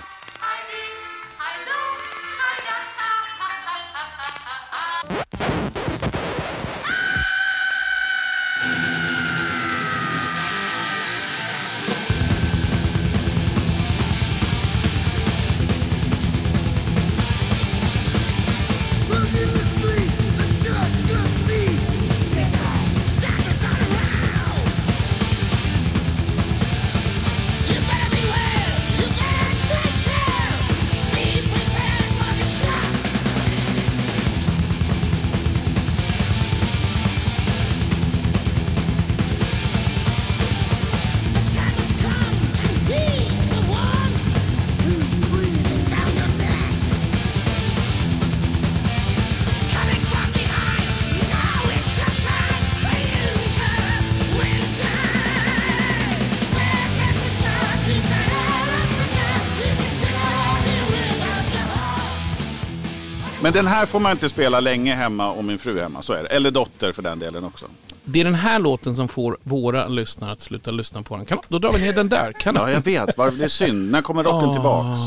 Men 63.43 63.53
den 63.53 63.67
här 63.67 63.87
får 63.87 64.01
man 64.01 64.13
inte 64.13 64.29
spela 64.29 64.61
länge 64.61 64.95
hemma 64.95 65.33
och 65.33 65.45
min 65.45 65.59
fru 65.59 65.79
är 65.79 65.83
hemma, 65.83 66.03
så 66.03 66.13
är 66.13 66.23
det. 66.23 66.29
Eller 66.29 66.51
dotter 66.51 66.93
för 66.93 67.03
den 67.03 67.19
delen 67.19 67.45
också. 67.45 67.67
Det 68.05 68.21
är 68.21 68.25
den 68.25 68.35
här 68.35 68.59
låten 68.59 68.95
som 68.95 69.09
får 69.09 69.39
våra 69.43 69.89
lyssnare 69.89 70.33
att 70.33 70.41
sluta 70.41 70.71
lyssna 70.71 71.03
på 71.03 71.17
den. 71.17 71.27
Kan, 71.27 71.39
då 71.49 71.59
drar 71.59 71.73
vi 71.73 71.81
ner 71.85 71.93
den 71.93 72.09
där. 72.09 72.33
Kan 72.33 72.55
Ja, 72.55 72.71
jag 72.71 72.81
vet. 72.81 73.19
Var- 73.19 73.31
Det 73.31 73.45
är 73.45 73.49
synd. 73.49 73.91
När 73.91 74.03
kommer 74.03 74.23
rocken 74.25 74.49
Ah. 74.49 74.53
tillbaks? 74.53 75.01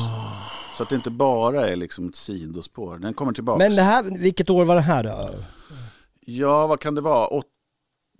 Så 0.78 0.84
att 0.84 0.90
det 0.90 0.96
inte 0.96 1.10
bara 1.10 1.68
är 1.70 1.76
liksom 1.76 2.10
ett 2.10 2.16
sidospår. 2.16 2.98
Den 2.98 3.14
kommer 3.14 3.34
tillbaks. 3.34 3.58
Men 3.60 3.76
det 3.76 3.82
här, 3.82 4.04
vilket 4.04 4.50
år 4.50 4.66
var 4.66 4.76
det 4.76 4.82
här 4.82 5.04
då? 5.04 5.30
Ja, 6.26 6.68
vad 6.68 6.80
kan 6.80 6.96
det 6.96 7.02
vara? 7.02 7.28
Åt... 7.28 7.46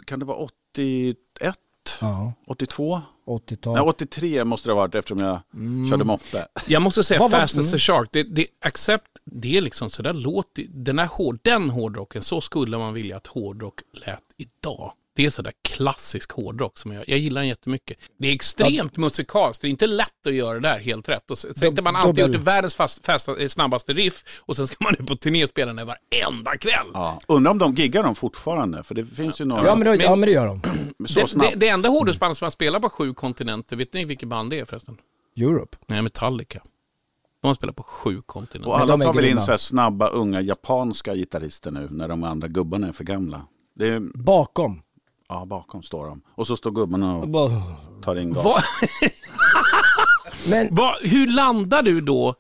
Kan 0.06 0.20
det 0.20 0.26
vara 0.26 0.38
81? 0.38 1.56
Ja, 2.02 2.34
82? 2.48 3.02
80-tal. 3.28 3.74
Nej, 3.74 3.82
83 3.84 4.44
måste 4.44 4.70
det 4.70 4.74
ha 4.74 4.82
varit 4.82 4.96
eftersom 4.96 5.18
jag 5.28 5.40
Mm. 5.54 5.90
körde 5.90 6.04
moppe. 6.04 6.48
Jag 6.68 6.82
måste 6.82 7.04
säga 7.04 7.20
Vad 7.20 7.32
var- 7.32 7.40
Fast 7.40 7.58
as 7.58 7.66
mm. 7.68 7.76
a 7.76 7.80
Shark. 7.80 8.10
Det, 8.12 8.24
det, 8.24 8.48
accept, 8.62 9.08
det 9.26 9.58
är 9.58 9.62
liksom 9.62 9.90
sådär 9.90 10.14
låt, 10.14 10.48
den, 10.70 11.00
här 11.00 11.06
hård, 11.08 11.40
den 11.42 11.70
hårdrocken, 11.70 12.22
så 12.24 12.42
skulle 12.42 12.78
man 12.78 12.94
vilja 12.94 13.18
att 13.18 13.28
hårdrock 13.28 13.80
lät 14.06 14.20
idag. 14.38 14.92
Det 15.16 15.26
är 15.26 15.30
sådär 15.30 15.54
klassisk 15.62 16.32
hårdrock 16.32 16.78
som 16.78 16.92
jag, 16.92 17.04
jag 17.08 17.20
gillar 17.20 17.42
den 17.42 17.48
jättemycket. 17.48 17.98
Det 18.20 18.28
är 18.28 18.34
extremt 18.34 18.98
musikaliskt, 18.98 19.62
det 19.62 19.68
är 19.68 19.70
inte 19.70 19.88
lätt 19.88 20.28
att 20.28 20.34
göra 20.34 20.54
det 20.54 20.60
där 20.70 20.80
helt 20.80 21.10
rätt. 21.10 21.32
Och 21.32 21.38
så, 21.38 21.54
så 21.56 21.66
inte 21.66 21.82
man 21.82 21.96
alltid 21.96 22.28
gjort 22.28 22.36
världens 22.36 22.76
fast, 22.76 23.06
fasta, 23.06 23.38
eh, 23.38 23.48
snabbaste 23.48 23.94
riff 23.94 24.42
och 24.42 24.56
sen 24.56 24.68
ska 24.68 24.84
man 24.84 24.94
ut 25.00 25.08
på 25.08 25.16
turné 25.16 25.44
och 25.44 25.50
spela 25.50 25.74
den 25.74 25.88
varenda 25.88 26.58
kväll. 26.58 26.88
Ja. 26.94 27.22
Undrar 27.28 27.52
om 27.52 27.58
de 27.58 27.74
giggar 27.74 28.04
dem 28.04 28.16
fortfarande, 28.16 28.84
för 28.84 28.96
det 28.96 29.06
finns 29.06 29.42
ju 29.42 29.46
några 29.46 29.66
Ja 29.68 29.76
men, 29.76 29.86
då, 29.86 30.04
ja 30.04 30.16
men 30.16 30.28
det 30.28 30.34
gör 30.34 30.46
de. 30.46 30.62
så 31.08 31.20
Det, 31.20 31.28
snabbt. 31.28 31.52
det, 31.54 31.60
det 31.60 31.68
enda 31.68 31.90
hårdrocksbandet 31.90 32.38
som 32.38 32.46
har 32.46 32.52
spelat 32.52 32.82
på 32.82 32.90
sju 32.90 33.14
kontinenter, 33.14 33.76
vet 33.76 33.94
ni 33.94 34.06
vilket 34.06 34.30
band 34.30 34.50
det 34.50 34.60
är 34.60 34.66
förresten? 34.66 34.98
Europe. 35.38 35.78
Nej, 35.88 36.02
Metallica. 36.02 36.62
De 37.42 37.48
har 37.48 37.56
spelat 37.56 37.76
på 37.76 37.84
sju 37.84 38.22
kontinenter. 38.26 38.72
Och 38.72 38.80
Men 38.80 38.92
alla 38.92 39.04
tar 39.04 39.14
väl 39.14 39.26
in 39.26 39.42
så 39.42 39.52
här 39.52 39.58
snabba, 39.58 40.08
unga 40.08 40.42
japanska 40.42 41.16
gitarrister 41.16 41.72
nu, 41.72 41.88
när 41.92 42.08
de 42.08 42.24
andra 42.24 42.48
gubbarna 42.48 42.88
är 42.88 42.92
för 42.92 43.04
gamla. 43.04 43.42
Det 43.76 43.88
är, 43.88 44.00
Bakom. 44.14 44.82
Ja, 45.30 45.46
bakom 45.46 45.84
står 45.84 46.06
de. 46.06 46.22
Och 46.28 46.48
så 46.48 46.58
står 46.58 46.72
gubbarna 46.72 47.18
och 47.18 47.28
Bara- 47.28 47.62
tar 48.04 48.16
in 48.16 48.34
gas. 48.34 48.64
Men 50.50 50.76
Va, 50.76 50.96
hur 51.02 51.28
landar 51.28 51.84
du 51.84 52.02
då 52.02 52.36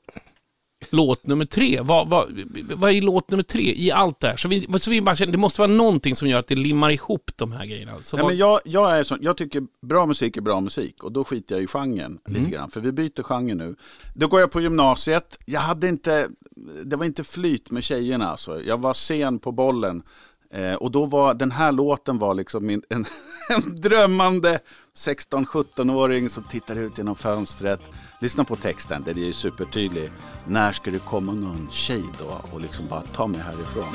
låt 0.92 1.28
nummer 1.28 1.46
tre? 1.46 1.82
Vad, 1.82 2.10
vad, 2.10 2.42
vad 2.76 2.92
är 2.92 3.02
låt 3.02 3.30
nummer 3.32 3.44
tre 3.44 3.74
i 3.76 3.92
allt 3.92 4.20
det 4.20 4.28
här? 4.28 4.38
Så 4.38 4.48
vi, 4.48 4.80
så 4.80 4.90
vi 4.92 5.02
bara 5.02 5.16
känner, 5.16 5.32
det 5.32 5.38
måste 5.38 5.62
vara 5.62 5.72
någonting 5.72 6.16
som 6.16 6.28
gör 6.28 6.40
att 6.40 6.48
det 6.48 6.56
limmar 6.56 6.92
ihop 6.92 7.32
de 7.36 7.52
här 7.52 7.66
grejerna. 7.66 7.92
Så 8.04 8.18
Nej, 8.18 8.24
vad, 8.24 8.32
men 8.32 8.38
jag, 8.38 8.60
jag, 8.66 8.98
är 9.00 9.04
sån, 9.04 9.18
jag 9.22 9.38
tycker 9.38 9.64
bra 9.88 10.06
musik 10.06 10.38
är 10.38 10.42
bra 10.42 10.60
musik 10.62 11.04
och 11.04 11.12
då 11.12 11.24
skiter 11.24 11.56
jag 11.56 11.64
i 11.64 11.68
genren 11.68 12.20
lite 12.28 12.50
grann. 12.50 12.70
För 12.70 12.82
vi 12.82 12.92
byter 12.92 13.24
genre 13.24 13.54
nu. 13.56 13.76
Då 14.16 14.28
går 14.28 14.40
jag 14.40 14.52
på 14.52 14.62
gymnasiet. 14.62 15.38
Jag 15.46 15.62
hade 15.62 15.88
inte, 15.88 16.28
det 16.84 16.96
var 16.96 17.06
inte 17.06 17.24
flyt 17.24 17.72
med 17.72 17.84
tjejerna 17.84 18.28
alltså. 18.30 18.62
Jag 18.62 18.78
var 18.78 18.94
sen 18.94 19.40
på 19.40 19.52
bollen. 19.52 20.04
Eh, 20.56 20.76
och 20.76 20.92
då 20.92 21.06
var 21.06 21.34
den 21.34 21.52
här 21.52 21.72
låten 21.72 22.20
var 22.20 22.34
liksom 22.34 22.66
min, 22.66 22.82
en, 22.90 23.06
en 23.50 23.82
drömmande 23.82 24.60
16-17-åring 24.98 26.30
som 26.30 26.44
tittar 26.44 26.76
ut 26.76 26.98
genom 26.98 27.16
fönstret. 27.16 27.82
Lyssna 28.22 28.44
på 28.44 28.56
texten, 28.56 29.04
den 29.06 29.18
är 29.18 29.22
ju 29.22 29.34
supertydlig. 29.34 30.12
När 30.48 30.72
ska 30.72 30.92
det 30.92 31.06
komma 31.06 31.32
någon 31.32 31.68
tjej 31.72 32.04
då 32.20 32.54
och 32.54 32.62
liksom 32.62 32.86
bara 32.90 33.02
ta 33.02 33.28
mig 33.28 33.42
härifrån? 33.42 33.86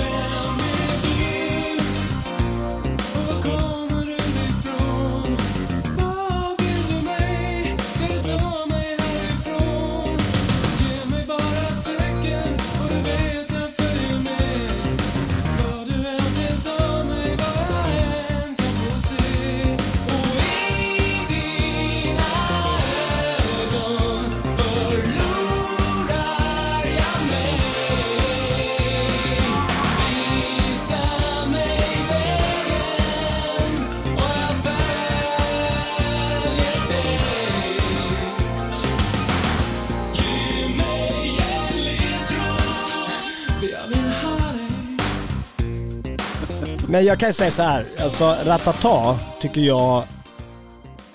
Men 47.00 47.06
jag 47.06 47.18
kan 47.18 47.32
säga 47.32 47.50
så 47.50 47.62
här, 47.62 47.84
alltså 48.02 48.36
Ratata 48.44 49.18
tycker 49.40 49.60
jag 49.60 50.02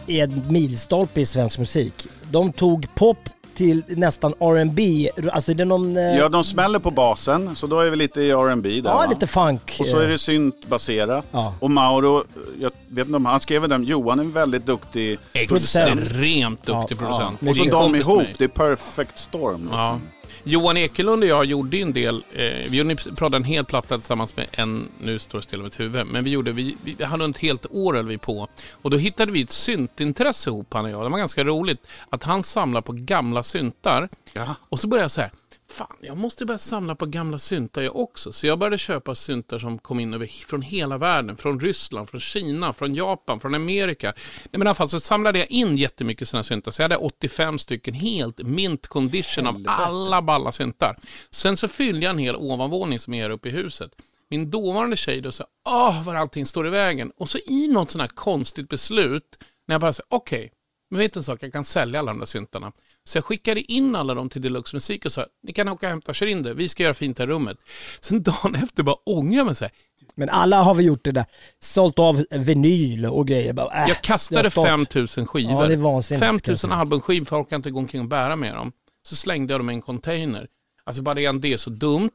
är 0.07 0.23
en 0.23 0.43
milstolpe 0.49 1.21
i 1.21 1.25
svensk 1.25 1.59
musik. 1.59 1.93
De 2.31 2.53
tog 2.53 2.95
pop 2.95 3.17
till 3.55 3.83
nästan 3.87 4.33
R&B, 4.39 5.09
alltså 5.31 5.53
det 5.53 5.63
är 5.63 5.65
någon... 5.65 5.97
eh, 5.97 6.03
Ja, 6.03 6.29
de 6.29 6.43
smäller 6.43 6.79
på 6.79 6.91
basen, 6.91 7.55
så 7.55 7.67
då 7.67 7.79
är 7.79 7.89
vi 7.89 7.95
lite 7.95 8.21
i 8.21 8.31
R&B 8.31 8.69
där 8.81 8.89
ja, 8.89 8.95
va? 8.97 9.05
lite 9.09 9.27
funk. 9.27 9.77
Och 9.79 9.87
så 9.87 9.99
är 9.99 10.07
det 10.07 10.17
syntbaserat. 10.17 11.25
Ja. 11.31 11.53
Och 11.59 11.71
Mauro, 11.71 12.23
jag 12.59 12.71
vet 12.89 13.05
inte 13.07 13.17
om 13.17 13.25
han 13.25 13.39
skrev 13.39 13.69
den, 13.69 13.83
Johan 13.83 14.19
är 14.19 14.23
en 14.23 14.31
väldigt 14.31 14.65
duktig 14.65 15.19
Producent. 15.47 15.99
extremt 15.99 16.65
duktig 16.65 16.95
Ja, 16.95 16.99
producent. 16.99 17.37
ja. 17.41 17.49
Och 17.49 17.55
så 17.57 17.63
de 17.63 17.95
ihop, 17.95 18.17
mig. 18.17 18.35
det 18.37 18.43
är 18.43 18.47
perfect 18.47 19.19
storm. 19.19 19.61
Liksom. 19.61 20.01
Johan 20.43 20.77
Ekelund 20.77 21.23
och 21.23 21.29
jag 21.29 21.45
gjorde 21.45 21.77
ju 21.77 21.81
en 21.81 21.93
del, 21.93 22.23
eh, 22.33 22.69
vi 22.69 22.95
pratade 22.95 23.37
en 23.37 23.43
hel 23.43 23.65
platta 23.65 23.97
tillsammans 23.97 24.35
med 24.35 24.47
en, 24.51 24.89
nu 25.01 25.19
står 25.19 25.37
det 25.37 25.43
still 25.43 25.59
i 25.59 25.63
mitt 25.63 25.79
huvud, 25.79 26.07
men 26.07 26.23
vi 26.23 26.29
gjorde, 26.29 26.51
vi, 26.51 26.77
vi 26.83 27.03
hade 27.03 27.25
ett 27.25 27.37
helt 27.37 27.65
år 27.69 27.93
höll 27.93 28.07
vi 28.07 28.17
på. 28.17 28.47
Och 28.71 28.89
då 28.89 28.97
hittade 28.97 29.31
vi 29.31 29.41
ett 29.41 29.51
syntintresse 29.51 30.49
ihop 30.49 30.73
han 30.73 30.85
och 30.85 30.91
jag. 30.91 31.03
Det 31.03 31.09
var 31.09 31.17
ganska 31.17 31.43
roligt 31.43 31.87
att 32.09 32.23
han 32.23 32.43
samlar 32.43 32.81
på 32.81 32.91
gamla 32.91 33.43
syntar. 33.43 34.09
Ja. 34.33 34.55
Och 34.69 34.79
så 34.79 34.87
började 34.87 35.03
jag 35.03 35.11
så 35.11 35.21
här, 35.21 35.31
fan, 35.69 35.97
jag 36.01 36.17
måste 36.17 36.45
börja 36.45 36.57
samla 36.57 36.95
på 36.95 37.05
gamla 37.05 37.39
syntar 37.39 37.81
jag 37.81 37.95
också. 37.95 38.31
Så 38.31 38.47
jag 38.47 38.59
började 38.59 38.77
köpa 38.77 39.15
syntar 39.15 39.59
som 39.59 39.79
kom 39.79 39.99
in 39.99 40.13
över, 40.13 40.27
från 40.27 40.61
hela 40.61 40.97
världen. 40.97 41.37
Från 41.37 41.59
Ryssland, 41.59 42.09
från 42.09 42.21
Kina, 42.21 42.73
från 42.73 42.95
Japan, 42.95 43.39
från 43.39 43.55
Amerika. 43.55 44.13
Nej, 44.15 44.49
men 44.51 44.61
i 44.61 44.67
alla 44.67 44.75
fall 44.75 44.89
så 44.89 44.99
samlade 44.99 45.39
jag 45.39 45.51
in 45.51 45.77
jättemycket 45.77 46.27
sådana 46.27 46.43
syntar. 46.43 46.71
Så 46.71 46.81
jag 46.81 46.83
hade 46.83 46.97
85 46.97 47.59
stycken 47.59 47.93
helt 47.93 48.37
mint 48.43 48.87
condition 48.87 49.47
av 49.47 49.63
alla 49.67 50.21
balla 50.21 50.51
syntar. 50.51 50.97
Sen 51.31 51.57
så 51.57 51.67
fyllde 51.67 52.05
jag 52.05 52.09
en 52.09 52.17
hel 52.17 52.35
ovanvåning 52.35 52.99
som 52.99 53.13
är 53.13 53.23
här 53.23 53.29
uppe 53.29 53.49
i 53.49 53.51
huset. 53.51 53.91
Min 54.29 54.49
dåvarande 54.49 54.97
tjej 54.97 55.21
då 55.21 55.31
sa, 55.31 55.45
åh 55.69 56.03
vad 56.03 56.15
allting 56.15 56.45
står 56.45 56.67
i 56.67 56.69
vägen. 56.69 57.11
Och 57.17 57.29
så 57.29 57.37
i 57.37 57.67
något 57.67 57.89
sånt 57.89 58.01
här 58.01 58.07
konstigt 58.07 58.69
beslut, 58.69 59.39
när 59.67 59.73
jag 59.73 59.81
bara 59.81 59.93
säger, 59.93 60.07
okej, 60.09 60.51
men 60.89 60.99
vet 60.99 61.13
du 61.13 61.19
en 61.19 61.23
sak, 61.23 61.43
jag 61.43 61.53
kan 61.53 61.63
sälja 61.63 61.99
alla 61.99 62.11
de 62.11 62.19
där 62.19 62.25
syntarna. 62.25 62.71
Så 63.07 63.17
jag 63.17 63.25
skickade 63.25 63.71
in 63.71 63.95
alla 63.95 64.13
dem 64.13 64.29
till 64.29 64.41
Deluxe 64.41 64.75
Musik 64.75 65.05
och 65.05 65.11
sa, 65.11 65.25
ni 65.43 65.53
kan 65.53 65.69
åka 65.69 65.85
och 65.85 65.89
hämta, 65.89 66.13
kör 66.13 66.25
in 66.25 66.43
det, 66.43 66.53
vi 66.53 66.69
ska 66.69 66.83
göra 66.83 66.93
fint 66.93 67.19
här 67.19 67.27
rummet. 67.27 67.57
Sen 68.01 68.23
dagen 68.23 68.55
efter 68.63 68.83
bara 68.83 68.95
ångrar 69.05 69.37
jag 69.37 69.45
mig 69.45 69.55
så 69.55 69.65
här, 69.65 69.71
Men 70.15 70.29
alla 70.29 70.61
har 70.63 70.73
väl 70.75 70.85
gjort 70.85 71.03
det 71.03 71.11
där. 71.11 71.25
Sålt 71.59 71.99
av 71.99 72.25
vinyl 72.31 73.05
och 73.05 73.27
grejer. 73.27 73.53
Bara, 73.53 73.83
äh, 73.83 73.89
jag 73.89 74.01
kastade 74.01 74.41
det 74.41 74.45
har 74.45 74.51
stått- 74.51 74.65
5000 74.65 75.25
skivor. 75.27 75.51
Ja, 75.61 75.67
det 75.67 75.73
är 75.73 75.77
vansinnigt, 75.77 76.25
5000 76.25 76.69
kanske. 76.69 76.81
albumskivor, 76.81 77.27
jag 77.31 77.39
orkar 77.39 77.55
inte 77.55 77.71
gå 77.71 77.79
omkring 77.79 78.01
och 78.01 78.07
bära 78.07 78.35
med 78.35 78.53
dem. 78.55 78.71
Så 79.03 79.15
slängde 79.15 79.53
jag 79.53 79.59
dem 79.59 79.69
i 79.69 79.73
en 79.73 79.81
container. 79.81 80.47
Alltså 80.83 81.01
bara 81.01 81.15
det, 81.15 81.31
det 81.31 81.53
är 81.53 81.57
så 81.57 81.69
dumt. 81.69 82.11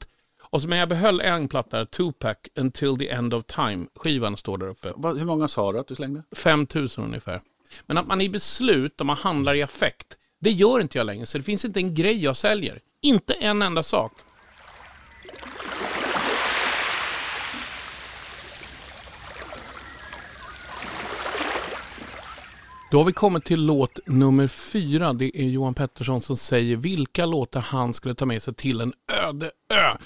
Och 0.51 0.63
så, 0.63 0.69
men 0.69 0.79
jag 0.79 0.89
behöll 0.89 1.21
en 1.21 1.49
platta, 1.49 1.87
Tupac, 1.87 2.37
Until 2.59 2.99
the 2.99 3.09
End 3.11 3.35
of 3.35 3.45
Time. 3.45 3.87
Skivan 3.95 4.37
står 4.37 4.59
där 4.59 4.69
uppe. 4.69 4.89
Hur 5.19 5.25
många 5.25 5.49
sa 5.49 5.73
du 5.73 5.79
att 5.79 5.89
du 5.89 5.95
slängde? 5.95 6.23
5000 6.37 7.05
ungefär. 7.05 7.41
Men 7.87 7.99
att 7.99 8.07
man 8.07 8.21
är 8.21 8.25
i 8.25 8.29
beslut 8.29 9.01
och 9.01 9.07
man 9.07 9.17
handlar 9.17 9.55
i 9.55 9.63
affekt, 9.63 10.07
det 10.41 10.51
gör 10.51 10.81
inte 10.81 10.99
jag 10.99 11.05
längre. 11.05 11.27
Så 11.27 11.39
det 11.39 11.45
finns 11.45 11.65
inte 11.65 11.81
en 11.81 11.95
grej 11.95 12.25
jag 12.25 12.37
säljer. 12.37 12.81
Inte 13.03 13.35
en 13.35 13.63
enda 13.63 13.83
sak. 13.83 14.13
Då 22.91 22.99
har 22.99 23.05
vi 23.05 23.13
kommit 23.13 23.45
till 23.45 23.67
låt 23.67 23.99
nummer 24.07 24.49
fyra. 24.49 25.13
Det 25.13 25.41
är 25.41 25.49
Johan 25.49 25.75
Pettersson 25.75 26.21
som 26.21 26.37
säger 26.37 26.77
vilka 26.77 27.27
låtar 27.27 27.61
han 27.61 27.93
skulle 27.93 28.15
ta 28.15 28.27
med 28.27 28.43
sig 28.43 28.55
till 28.55 28.81
en 28.81 28.93
öde 29.27 29.51
ö. 29.75 29.99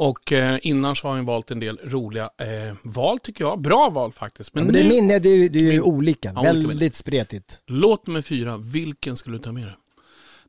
Och 0.00 0.32
eh, 0.32 0.58
innan 0.62 0.96
så 0.96 1.08
har 1.08 1.14
han 1.14 1.24
valt 1.24 1.50
en 1.50 1.60
del 1.60 1.78
roliga 1.84 2.30
eh, 2.38 2.76
val 2.82 3.18
tycker 3.18 3.44
jag. 3.44 3.60
Bra 3.60 3.90
val 3.90 4.12
faktiskt. 4.12 4.54
Men, 4.54 4.64
Men 4.64 4.72
det 4.72 4.80
är 4.80 4.84
nu, 4.84 4.88
minne, 4.88 5.18
det 5.18 5.28
är, 5.28 5.48
det 5.48 5.58
är 5.58 5.72
ju 5.72 5.80
olika. 5.80 6.32
Ja, 6.34 6.40
olika 6.40 6.52
minne. 6.52 6.68
Väldigt 6.68 6.94
spretigt. 6.94 7.60
låt 7.66 8.06
nummer 8.06 8.22
fyra, 8.22 8.56
vilken 8.56 9.16
skulle 9.16 9.36
du 9.36 9.42
ta 9.42 9.52
med 9.52 9.62
dig? 9.62 9.76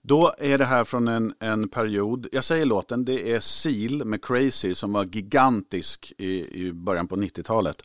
Då 0.01 0.33
är 0.37 0.57
det 0.57 0.65
här 0.65 0.83
från 0.83 1.07
en, 1.07 1.33
en 1.39 1.69
period, 1.69 2.27
jag 2.31 2.43
säger 2.43 2.65
låten, 2.65 3.05
det 3.05 3.33
är 3.33 3.39
Seal 3.39 4.05
med 4.05 4.25
Crazy 4.25 4.75
som 4.75 4.93
var 4.93 5.05
gigantisk 5.05 6.13
i, 6.17 6.65
i 6.65 6.73
början 6.73 7.07
på 7.07 7.15
90-talet. 7.15 7.81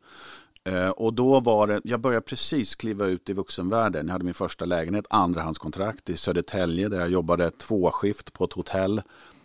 Eh, 0.65 0.89
och 0.89 1.15
då 1.15 1.41
var 1.41 1.67
det, 1.67 1.81
jag 1.85 2.01
började 2.01 2.25
precis 2.25 2.75
kliva 2.75 3.07
ut 3.07 3.29
i 3.29 3.33
vuxenvärlden. 3.33 4.07
Jag 4.07 4.13
hade 4.13 4.25
min 4.25 4.35
första 4.35 4.65
lägenhet, 4.65 5.07
andrahandskontrakt 5.11 6.11
i 6.11 6.17
Södertälje 6.17 6.89
där 6.89 7.01
jag 7.01 7.11
jobbade 7.11 7.51
tvåskift 7.51 8.33
på 8.33 8.45
ett 8.45 8.53
hotell. 8.53 9.03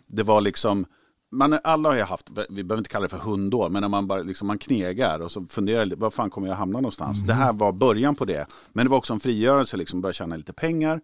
Det 0.07 0.23
var 0.23 0.41
liksom, 0.41 0.85
man, 1.31 1.59
alla 1.63 1.89
har 1.89 1.95
ju 1.95 2.01
haft, 2.01 2.29
vi 2.49 2.63
behöver 2.63 2.77
inte 2.79 2.89
kalla 2.89 3.03
det 3.03 3.09
för 3.09 3.17
hundår, 3.17 3.69
men 3.69 3.81
när 3.81 3.89
man 3.89 4.07
bara 4.07 4.21
liksom, 4.21 4.47
man 4.47 4.57
knegar 4.57 5.19
och 5.19 5.31
så 5.31 5.45
funderar 5.45 5.85
lite, 5.85 6.01
var 6.01 6.09
fan 6.09 6.29
kommer 6.29 6.47
jag 6.47 6.55
hamna 6.55 6.79
någonstans? 6.79 7.21
Det 7.27 7.33
här 7.33 7.53
var 7.53 7.71
början 7.71 8.15
på 8.15 8.25
det. 8.25 8.47
Men 8.73 8.85
det 8.85 8.89
var 8.89 8.97
också 8.97 9.13
en 9.13 9.19
frigörelse, 9.19 9.77
liksom, 9.77 10.01
börja 10.01 10.13
tjäna 10.13 10.35
lite 10.35 10.53
pengar 10.53 11.01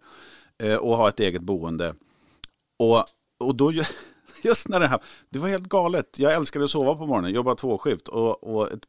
eh, 0.62 0.76
och 0.76 0.96
ha 0.96 1.08
ett 1.08 1.20
eget 1.20 1.42
boende. 1.42 1.94
Och, 2.78 3.04
och 3.40 3.54
då, 3.54 3.72
ju- 3.72 3.84
just 4.44 4.68
när 4.68 4.80
det 4.80 4.86
här, 4.86 5.00
det 5.30 5.38
var 5.38 5.48
helt 5.48 5.68
galet. 5.68 6.18
Jag 6.18 6.32
älskade 6.34 6.64
att 6.64 6.70
sova 6.70 6.94
på 6.94 7.06
morgonen, 7.06 7.32
jobba 7.32 7.54
tvåskift 7.54 8.08
och, 8.08 8.44
och 8.56 8.72
ett, 8.72 8.80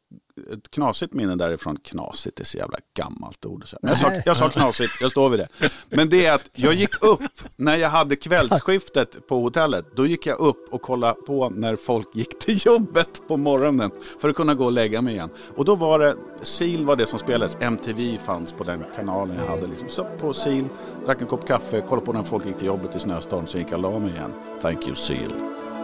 ett 0.52 0.70
knasigt 0.70 1.12
minne 1.12 1.34
därifrån, 1.34 1.76
knasigt 1.84 2.40
är 2.40 2.44
så 2.44 2.58
jävla 2.58 2.78
gammalt 2.94 3.44
ord. 3.44 3.68
Så. 3.68 3.78
Men 3.82 3.88
jag, 3.88 3.98
sa, 3.98 4.12
jag 4.26 4.36
sa 4.36 4.48
knasigt, 4.48 4.92
jag 5.00 5.10
står 5.10 5.28
vid 5.28 5.40
det. 5.40 5.70
Men 5.88 6.08
det 6.08 6.26
är 6.26 6.32
att 6.32 6.50
jag 6.52 6.74
gick 6.74 7.02
upp 7.02 7.40
när 7.56 7.76
jag 7.76 7.88
hade 7.88 8.16
kvällsskiftet 8.16 9.28
på 9.28 9.40
hotellet. 9.40 9.86
Då 9.96 10.06
gick 10.06 10.26
jag 10.26 10.38
upp 10.38 10.68
och 10.70 10.82
kollade 10.82 11.14
på 11.14 11.50
när 11.50 11.76
folk 11.76 12.08
gick 12.14 12.38
till 12.38 12.66
jobbet 12.66 13.22
på 13.28 13.36
morgonen 13.36 13.90
för 14.20 14.28
att 14.28 14.36
kunna 14.36 14.54
gå 14.54 14.64
och 14.64 14.72
lägga 14.72 15.02
mig 15.02 15.14
igen. 15.14 15.30
Och 15.56 15.64
då 15.64 15.74
var 15.74 15.98
det, 15.98 16.16
Seal 16.42 16.84
var 16.84 16.96
det 16.96 17.06
som 17.06 17.18
spelades, 17.18 17.56
MTV 17.60 18.18
fanns 18.18 18.52
på 18.52 18.64
den 18.64 18.84
kanalen 18.96 19.36
jag 19.36 19.46
hade. 19.46 19.66
Liksom. 19.66 19.88
Så 19.88 20.04
på 20.20 20.32
Seal, 20.32 20.68
drack 21.04 21.20
en 21.20 21.26
kopp 21.26 21.46
kaffe, 21.46 21.80
kollade 21.80 22.06
på 22.06 22.12
när 22.12 22.22
folk 22.22 22.46
gick 22.46 22.56
till 22.56 22.66
jobbet 22.66 22.96
i 22.96 22.98
snöstorm, 22.98 23.46
så 23.46 23.58
gick 23.58 23.66
jag 23.70 23.84
och 23.84 23.92
la 23.92 23.98
mig 23.98 24.10
igen. 24.10 24.32
Thank 24.62 24.86
you 24.86 24.96
Seal. 24.96 25.32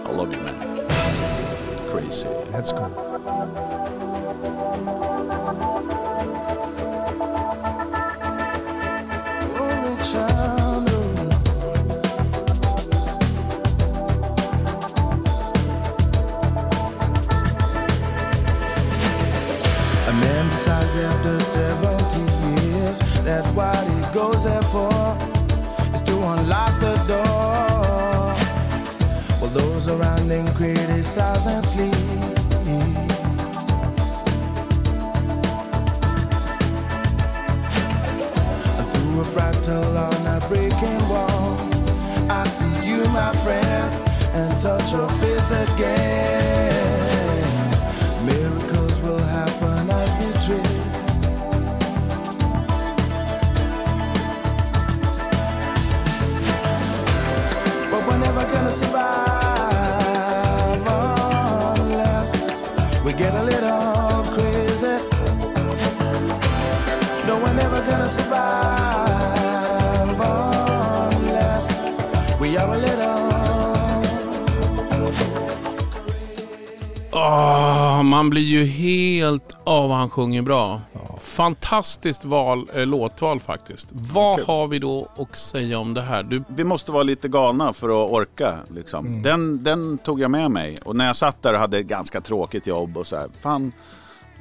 I 0.04 0.16
love 0.16 0.34
you 0.34 0.42
man. 0.42 0.86
Crazy. 1.90 2.28
Let's 2.52 2.72
go. 2.72 4.13
Those 29.54 29.88
around 29.88 30.30
him 30.30 30.46
criticize 30.48 31.46
and 31.46 31.64
sleep. 31.64 32.13
Get 63.16 63.34
a 63.34 63.42
little 63.42 64.24
crazy. 64.34 64.98
No, 67.28 67.36
we're 67.38 67.54
never 67.54 67.80
gonna 67.90 68.08
survive 68.08 69.40
unless 71.14 71.68
we 72.40 72.56
are 72.56 72.74
a 72.74 72.78
little. 72.78 73.14
Åh, 77.12 77.20
ah, 77.20 78.02
man 78.02 78.30
blir 78.30 78.42
ju 78.42 78.64
helt 78.64 79.54
av 79.64 79.90
han 79.90 80.10
sjunger 80.10 80.42
bra. 80.42 80.80
Fantastiskt 81.34 82.24
val, 82.24 82.70
eh, 82.74 82.86
låtval 82.86 83.40
faktiskt. 83.40 83.88
Vad 83.92 84.40
har 84.40 84.68
vi 84.68 84.78
då 84.78 85.08
att 85.16 85.36
säga 85.36 85.78
om 85.78 85.94
det 85.94 86.02
här? 86.02 86.22
Du, 86.22 86.44
Vi 86.48 86.64
måste 86.64 86.92
vara 86.92 87.02
lite 87.02 87.28
galna 87.28 87.72
för 87.72 88.04
att 88.04 88.10
orka. 88.10 88.58
Liksom. 88.74 89.22
Den, 89.22 89.64
den 89.64 89.98
tog 89.98 90.20
jag 90.20 90.30
med 90.30 90.50
mig. 90.50 90.76
Och 90.84 90.96
när 90.96 91.06
jag 91.06 91.16
satt 91.16 91.42
där 91.42 91.52
och 91.52 91.60
hade 91.60 91.78
ett 91.78 91.86
ganska 91.86 92.20
tråkigt 92.20 92.66
jobb 92.66 92.98
och 92.98 93.06
så 93.06 93.16
här, 93.16 93.28
fan, 93.38 93.72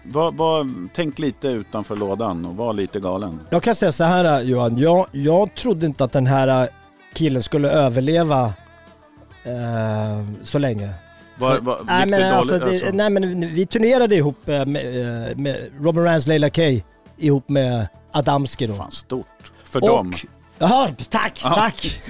var, 0.03 0.31
var, 0.31 0.69
tänk 0.93 1.19
lite 1.19 1.47
utanför 1.47 1.95
lådan 1.95 2.45
och 2.45 2.55
var 2.55 2.73
lite 2.73 2.99
galen. 2.99 3.39
Jag 3.49 3.63
kan 3.63 3.75
säga 3.75 3.91
så 3.91 4.03
här 4.03 4.41
Johan, 4.41 4.77
jag, 4.77 5.07
jag 5.11 5.55
trodde 5.55 5.85
inte 5.85 6.03
att 6.03 6.11
den 6.11 6.27
här 6.27 6.69
killen 7.13 7.43
skulle 7.43 7.71
överleva 7.71 8.53
eh, 9.43 10.43
så 10.43 10.59
länge. 10.59 10.89
Var, 11.39 11.59
var, 11.59 11.79
nej, 11.85 12.07
men 12.07 12.19
det 12.19 12.35
alltså, 12.35 12.59
dåligt? 12.59 12.65
det, 12.81 12.85
Alltså? 12.87 12.95
nej 12.95 13.09
men 13.09 13.53
vi 13.53 13.65
turnerade 13.65 14.15
ihop 14.15 14.47
eh, 14.49 14.65
med, 14.65 15.27
eh, 15.29 15.35
med 15.37 15.69
Robin 15.81 16.03
Rans 16.03 16.27
Leila 16.27 16.49
K 16.49 16.61
ihop 17.17 17.49
med 17.49 17.87
Adamski 18.11 18.67
då. 18.67 18.73
Fan, 18.73 18.91
stort. 18.91 19.51
För 19.63 19.81
dem. 19.81 20.13
Jaha, 20.57 20.89
tack, 21.09 21.41
Ja. 21.43 21.55
tack! 21.55 22.01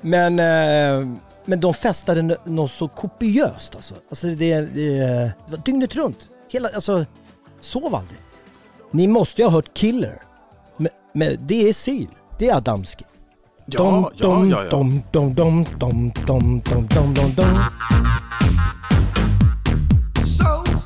Men, 0.00 0.38
eh, 0.38 1.08
men 1.44 1.60
de 1.60 1.74
festade 1.74 2.22
nå- 2.22 2.36
något 2.44 2.70
så 2.70 2.88
kopiöst 2.88 3.74
alltså. 3.74 3.94
Alltså 4.10 4.26
det, 4.26 4.34
det, 4.60 4.60
det 4.74 5.32
var 5.48 5.58
dygnet 5.64 5.96
runt. 5.96 6.28
Hela, 6.48 6.68
alltså, 6.74 7.04
sov 7.60 7.94
aldrig. 7.94 8.18
Ni 8.90 9.06
måste 9.06 9.42
ju 9.42 9.46
ha 9.48 9.52
hört 9.52 9.74
Killer. 9.74 10.22
Men, 10.76 10.88
men 11.14 11.36
det 11.46 11.68
är 11.68 11.72
Seal, 11.72 12.06
det 12.38 12.48
är 12.48 12.56
Adamski. 12.56 13.04
Ja, 13.72 14.10
ja, 14.16 14.46
ja, 14.46 14.64
ja. 14.64 14.70
Dom, 14.70 15.02
dom, 15.12 15.34
dom, 15.34 15.64
dom, 15.78 16.12
dom, 16.26 16.60
dom, 16.64 16.88
dom, 16.88 17.14
dom, 17.14 17.34
dom. 17.34 17.58
So 20.24 20.44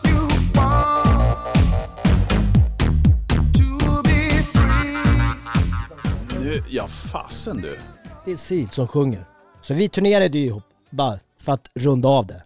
you 0.09 0.29
want 0.55 1.39
to 3.55 4.03
be 4.05 4.43
free. 4.43 4.97
Nu, 6.41 6.63
ja, 6.69 6.89
fasen 6.89 7.57
du. 7.57 7.77
Det 8.25 8.33
är 8.33 8.37
Seal 8.37 8.69
som 8.69 8.89
sjunger. 8.89 9.25
Så 9.61 9.75
vi 9.75 9.89
turnerade 9.89 10.39
ju 10.39 10.45
ihop 10.47 10.65
bara 10.91 11.19
för 11.43 11.53
att 11.53 11.71
runda 11.75 12.09
av 12.09 12.27
det. 12.27 12.43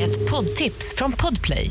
Ett 0.00 0.30
poddtips 0.30 0.94
från 0.96 1.12
Podplay. 1.12 1.70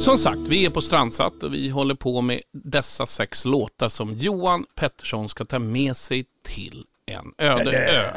Som 0.00 0.18
sagt, 0.18 0.38
vi 0.48 0.66
är 0.66 0.70
på 0.70 0.82
Strandsatt 0.82 1.42
och 1.42 1.54
vi 1.54 1.68
håller 1.68 1.94
på 1.94 2.20
med 2.20 2.40
dessa 2.52 3.06
sex 3.06 3.44
låtar 3.44 3.88
som 3.88 4.14
Johan 4.14 4.66
Pettersson 4.74 5.28
ska 5.28 5.44
ta 5.44 5.58
med 5.58 5.96
sig 5.96 6.26
till 6.42 6.84
en 7.06 7.32
öde 7.38 7.78
ö. 7.78 8.16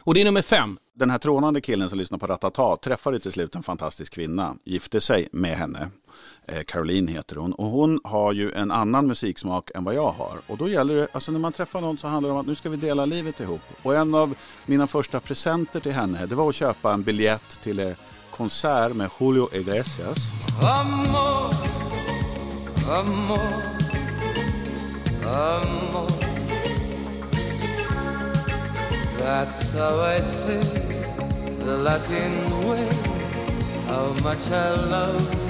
Och 0.00 0.14
det 0.14 0.20
är 0.20 0.24
nummer 0.24 0.42
fem. 0.42 0.78
Den 0.94 1.10
här 1.10 1.18
trånande 1.18 1.60
killen 1.60 1.88
som 1.88 1.98
lyssnar 1.98 2.18
på 2.18 2.26
Ratata 2.26 2.76
träffade 2.76 3.20
till 3.20 3.32
slut 3.32 3.54
en 3.54 3.62
fantastisk 3.62 4.12
kvinna, 4.12 4.56
gifte 4.64 5.00
sig 5.00 5.28
med 5.32 5.58
henne. 5.58 5.88
Eh, 6.46 6.62
Caroline 6.62 7.08
heter 7.08 7.36
hon 7.36 7.52
och 7.52 7.66
hon 7.66 8.00
har 8.04 8.32
ju 8.32 8.52
en 8.52 8.70
annan 8.70 9.06
musiksmak 9.06 9.70
än 9.74 9.84
vad 9.84 9.94
jag 9.94 10.10
har. 10.10 10.38
Och 10.46 10.56
då 10.56 10.68
gäller 10.68 10.94
det, 10.94 11.08
alltså 11.12 11.32
när 11.32 11.38
man 11.38 11.52
träffar 11.52 11.80
någon 11.80 11.98
så 11.98 12.06
handlar 12.06 12.30
det 12.30 12.34
om 12.34 12.40
att 12.40 12.46
nu 12.46 12.54
ska 12.54 12.70
vi 12.70 12.76
dela 12.76 13.06
livet 13.06 13.40
ihop. 13.40 13.62
Och 13.82 13.94
en 13.94 14.14
av 14.14 14.34
mina 14.66 14.86
första 14.86 15.20
presenter 15.20 15.80
till 15.80 15.92
henne 15.92 16.26
det 16.26 16.34
var 16.34 16.48
att 16.48 16.54
köpa 16.54 16.92
en 16.92 17.02
biljett 17.02 17.60
till 17.62 17.94
konsert 18.36 18.96
med 18.96 19.08
Julio 19.20 19.48
Iglesias. 19.52 20.18
Amor, 20.62 21.50
amor, 22.98 23.62
amor. 25.24 26.08
That's 29.18 29.72
how 29.72 30.00
I 30.00 30.20
say 30.20 30.60
the 31.64 31.76
Latin 31.78 32.68
way. 32.68 32.88
How 33.88 34.12
much 34.22 34.50
I 34.50 34.70
love 34.90 35.43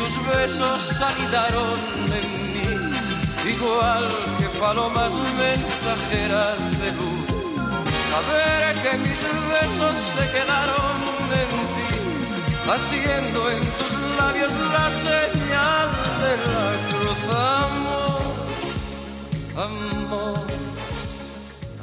tus 0.00 0.16
besos 0.26 1.02
anidaron 1.02 1.78
en 2.20 2.26
mí, 2.52 2.68
igual 3.54 4.08
que 4.38 4.48
palomas 4.58 5.12
mensajeras 5.36 6.58
de 6.80 6.88
luz. 6.92 7.26
Saber 8.10 8.74
que 8.82 8.92
mis 9.04 9.20
besos 9.52 9.96
se 10.14 10.24
quedaron 10.34 10.96
en 11.42 11.50
ti, 11.74 11.90
haciendo 12.72 13.40
en 13.50 13.60
tus 13.78 13.92
labios 14.18 14.52
la 14.76 14.88
señal 14.90 15.88
de 16.22 16.32
la 16.54 16.68
cruz, 16.88 17.20
amor, 17.76 18.34
amor. 19.66 20.49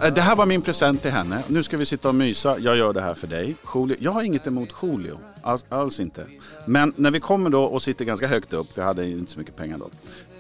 Eh, 0.04 0.14
det 0.14 0.22
här 0.22 0.36
var 0.36 0.46
min 0.46 0.62
present 0.62 1.02
till 1.02 1.12
henne. 1.12 1.44
Nu 1.48 1.64
ska 1.64 1.78
vi 1.78 1.86
sitta 1.86 2.10
och 2.10 2.16
mysa. 2.16 2.60
Jag 2.60 2.78
gör 2.78 2.94
det 2.94 3.02
här 3.02 3.14
för 3.14 3.28
dig. 3.28 3.56
Julio. 3.76 3.98
Jag 4.00 4.12
har 4.12 4.24
inget 4.24 4.48
emot 4.48 4.70
Julio. 4.82 5.20
Alls, 5.42 5.66
alls 5.70 6.00
inte. 6.00 6.26
Men 6.66 6.94
när 6.96 7.12
vi 7.12 7.20
kommer 7.20 7.50
då 7.50 7.64
och 7.64 7.82
sitter 7.82 8.06
ganska 8.06 8.28
högt 8.28 8.54
upp, 8.54 8.72
för 8.72 8.82
jag 8.82 8.88
hade 8.88 9.10
inte 9.10 9.32
så 9.32 9.40
mycket 9.40 9.56
pengar 9.56 9.78
då. 9.78 9.90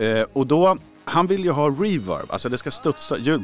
Eh, 0.06 0.26
och 0.34 0.48
då, 0.48 0.78
han 1.06 1.28
vill 1.28 1.44
ju 1.44 1.52
ha 1.52 1.70
reverb, 1.70 2.26
alltså 2.32 2.50
det 2.50 2.58
ska 2.58 2.72
studsa 2.72 3.18
ljud. 3.18 3.42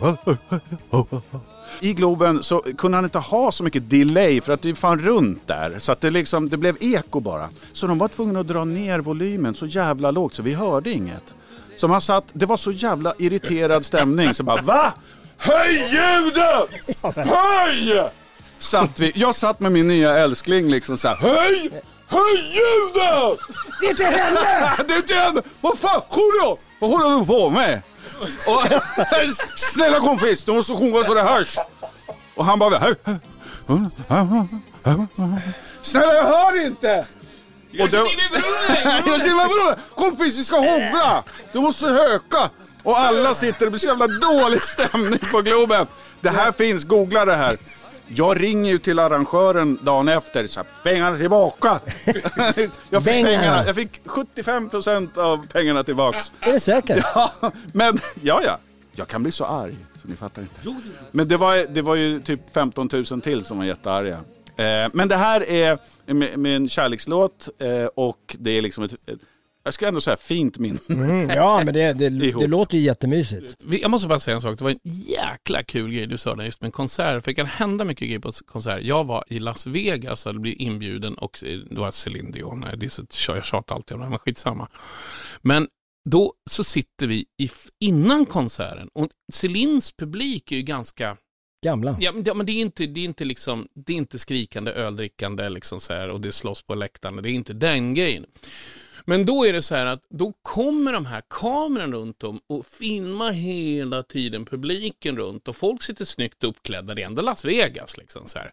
I 1.80 1.94
Globen 1.94 2.44
så 2.44 2.60
kunde 2.78 2.98
han 2.98 3.04
inte 3.06 3.20
ha 3.20 3.52
så 3.52 3.64
mycket 3.64 3.90
delay 3.90 4.42
för 4.42 4.54
att 4.54 4.62
det 4.62 4.70
är 4.70 4.74
fan 4.74 5.00
runt 5.00 5.48
där. 5.48 5.80
Så 5.80 5.92
att 5.92 6.02
det, 6.02 6.10
liksom, 6.10 6.50
det 6.50 6.58
blev 6.58 6.78
eko 6.80 7.20
bara. 7.20 7.50
Så 7.74 7.88
de 7.88 7.98
var 7.98 8.08
tvungna 8.08 8.40
att 8.40 8.48
dra 8.48 8.66
ner 8.66 9.00
volymen 9.00 9.56
så 9.56 9.66
jävla 9.66 10.12
lågt 10.12 10.34
så 10.34 10.44
vi 10.44 10.54
hörde 10.54 10.92
inget. 10.92 11.34
Så 11.78 11.88
man 11.88 12.02
satt, 12.02 12.24
det 12.34 12.46
var 12.46 12.58
så 12.58 12.72
jävla 12.72 13.14
irriterad 13.18 13.86
stämning 13.86 14.34
så 14.34 14.44
bara 14.44 14.62
VA? 14.62 14.94
Höj 15.44 15.74
ljudet! 15.92 16.70
Höj! 17.16 18.10
Satt 18.60 19.00
vi, 19.00 19.12
jag 19.16 19.36
satt 19.36 19.60
med 19.60 19.72
min 19.72 19.88
nya 19.88 20.18
älskling 20.18 20.72
liksom 20.72 20.98
så 20.98 21.08
här, 21.08 21.16
höj! 21.16 21.70
Höj 22.08 22.38
ljudet! 22.54 23.40
Det 23.82 23.88
är 23.88 23.94
till 23.94 24.06
henne! 24.06 24.76
det 24.88 24.94
är 24.94 25.02
till 25.02 25.16
henne! 25.16 25.42
Vad 25.62 25.78
fan, 25.80 26.02
Julio! 26.12 26.58
Vad 26.80 26.90
håller 26.90 27.20
du 27.20 27.26
på 27.26 27.50
med? 27.50 27.82
Och, 28.48 28.62
snälla 29.60 30.00
kompis, 30.00 30.44
du 30.44 30.54
måste 30.54 30.76
sjunga 30.76 31.04
så 31.04 31.14
det 31.14 31.22
hörs. 31.22 31.58
Och 32.36 32.46
han 32.46 32.60
bara, 32.60 32.78
"Hö, 32.80 32.96
hö, 33.04 33.16
hö, 33.68 33.78
hö, 34.10 34.26
hö." 34.84 35.38
snälla 35.82 36.14
jag 36.14 36.24
hör 36.24 36.66
inte! 36.66 37.06
Jag 37.76 37.92
ser 37.92 39.36
vad 39.36 39.50
vadå? 39.50 39.82
Kompis, 39.96 40.38
vi 40.40 40.44
ska 40.44 40.56
hångla! 40.56 41.24
Du 41.52 41.60
måste 41.60 41.86
höka! 41.86 42.50
Och 42.84 43.00
alla 43.00 43.34
sitter, 43.34 43.66
det 43.66 43.72
blir 43.72 43.80
så 43.80 43.88
jävla 43.88 44.08
dålig 44.08 44.64
stämning 44.64 45.20
på 45.32 45.42
Globen. 45.42 45.88
Det 46.22 46.30
här 46.30 46.52
finns, 46.52 46.84
googla 46.84 47.26
det 47.26 47.36
här. 47.36 47.58
Jag 48.08 48.42
ringer 48.44 48.72
ju 48.72 48.78
till 48.78 49.00
arrangören 49.00 49.80
dagen 49.82 50.08
efter, 50.08 50.48
så 50.48 50.60
här, 50.60 50.68
pengarna 50.84 51.18
tillbaka. 51.18 51.80
jag, 52.06 52.56
fick 52.56 53.04
Pengarna. 53.04 53.24
pengarna, 53.24 53.66
jag 53.66 53.76
fick 53.76 54.02
75% 54.06 55.20
av 55.20 55.48
pengarna 55.48 55.84
tillbaks. 55.84 56.32
Är 56.40 56.52
det 56.52 56.60
säkert? 56.60 57.06
Ja, 57.16 57.52
men 57.74 58.00
ja, 58.22 58.42
ja. 58.46 58.58
Jag 58.96 59.08
kan 59.08 59.24
bli 59.24 59.32
så 59.32 59.46
arg, 59.46 59.78
så 60.02 60.08
ni 60.08 60.16
fattar 60.16 60.42
inte. 60.42 60.76
Men 61.12 61.28
det 61.28 61.38
var, 61.38 61.74
det 61.74 61.82
var 61.82 61.96
ju 61.96 62.20
typ 62.22 62.40
15 62.54 62.90
000 63.12 63.22
till 63.22 63.46
som 63.46 63.58
var 63.58 63.66
jättearga. 63.66 64.20
Eh, 64.58 64.90
men 64.94 65.08
det 65.08 65.16
här 65.16 65.50
är 65.50 65.78
en 66.56 66.70
kärlekslåt 66.70 67.50
eh, 67.60 67.86
och 67.86 68.36
det 68.40 68.52
är 68.52 68.62
liksom 68.62 68.84
ett, 68.84 68.94
ett, 68.94 69.20
jag 69.64 69.74
ska 69.74 69.88
ändå 69.88 70.02
säga 70.02 70.18
fint 70.18 70.58
minne. 70.58 70.80
Mm, 70.90 71.30
ja, 71.30 71.62
men 71.66 71.74
det, 71.74 71.94
det, 71.94 72.10
det 72.10 72.48
låter 72.48 72.78
ju 72.78 72.84
jättemysigt. 72.84 73.64
Jag 73.82 73.92
måste 73.92 74.08
bara 74.08 74.20
säga 74.20 74.36
en 74.36 74.42
sak, 74.42 74.58
det 74.58 74.64
var 74.64 74.72
en 74.72 74.80
jäkla 74.84 75.64
kul 75.64 75.92
grej 75.92 76.08
du 76.08 76.18
sa 76.18 76.36
där 76.36 76.46
just 76.46 76.62
med 76.62 76.74
konserter. 76.74 77.20
För 77.20 77.32
det 77.32 77.36
kan 77.36 77.46
hända 77.46 77.86
mycket 77.86 78.08
grejer 78.08 78.20
på 78.20 78.32
konserter. 78.32 78.80
Jag 78.80 79.04
var 79.04 79.24
i 79.28 79.40
Las 79.40 79.68
Vegas 79.68 80.26
och 80.26 80.36
blivit 80.36 80.60
inbjuden 80.60 81.14
och 81.14 81.44
eh, 81.44 81.58
det 81.58 81.80
var 81.80 81.92
Céline 81.92 82.32
Dion. 82.32 82.66
Så, 82.90 83.32
jag 83.32 83.46
tjatar 83.46 83.76
alltid 83.76 83.96
om 83.96 84.02
det, 84.04 84.10
men 84.10 84.20
skitsamma. 84.20 84.68
Men 85.42 85.68
då 86.10 86.34
så 86.50 86.64
sitter 86.64 87.08
vi 87.08 87.26
i, 87.38 87.50
innan 87.80 88.26
konserten 88.26 88.90
och 88.94 89.08
Célines 89.34 89.92
publik 89.98 90.52
är 90.52 90.56
ju 90.56 90.62
ganska 90.62 91.18
Gamla. 91.64 91.98
Ja, 92.00 92.12
men, 92.12 92.24
det, 92.24 92.34
men 92.34 92.46
det 92.46 92.52
är 92.52 92.62
inte, 92.62 92.86
det 92.86 93.00
är 93.00 93.06
inte 93.06 93.26
liksom, 93.26 93.68
det 93.76 93.94
är 93.94 93.98
inte 93.98 94.20
skrikande 94.20 94.72
öldrickande 94.72 95.50
liksom 95.50 95.80
så 95.80 95.94
här, 95.94 96.10
och 96.10 96.22
det 96.22 96.32
slåss 96.32 96.62
på 96.62 96.76
läktarna. 96.76 97.22
Det 97.22 97.30
är 97.30 97.34
inte 97.34 97.54
den 97.54 97.94
grejen. 97.94 98.26
Men 99.06 99.26
då 99.26 99.46
är 99.46 99.54
det 99.54 99.62
så 99.62 99.76
här 99.76 99.86
att 99.86 100.04
då 100.10 100.34
kommer 100.42 100.94
de 100.94 101.06
här 101.06 101.22
kamerorna 101.30 101.96
runt 101.98 102.24
om 102.24 102.40
och 102.48 102.66
filmar 102.66 103.32
hela 103.32 104.04
tiden 104.04 104.46
publiken 104.46 105.18
runt 105.18 105.48
och 105.48 105.56
folk 105.56 105.84
sitter 105.84 106.06
snyggt 106.06 106.44
uppklädda. 106.44 106.96
Det 106.96 107.02
är 107.02 107.06
ändå 107.06 107.22
Las 107.22 107.46
Vegas 107.46 107.98
liksom 107.98 108.28
så 108.28 108.40
här. 108.40 108.52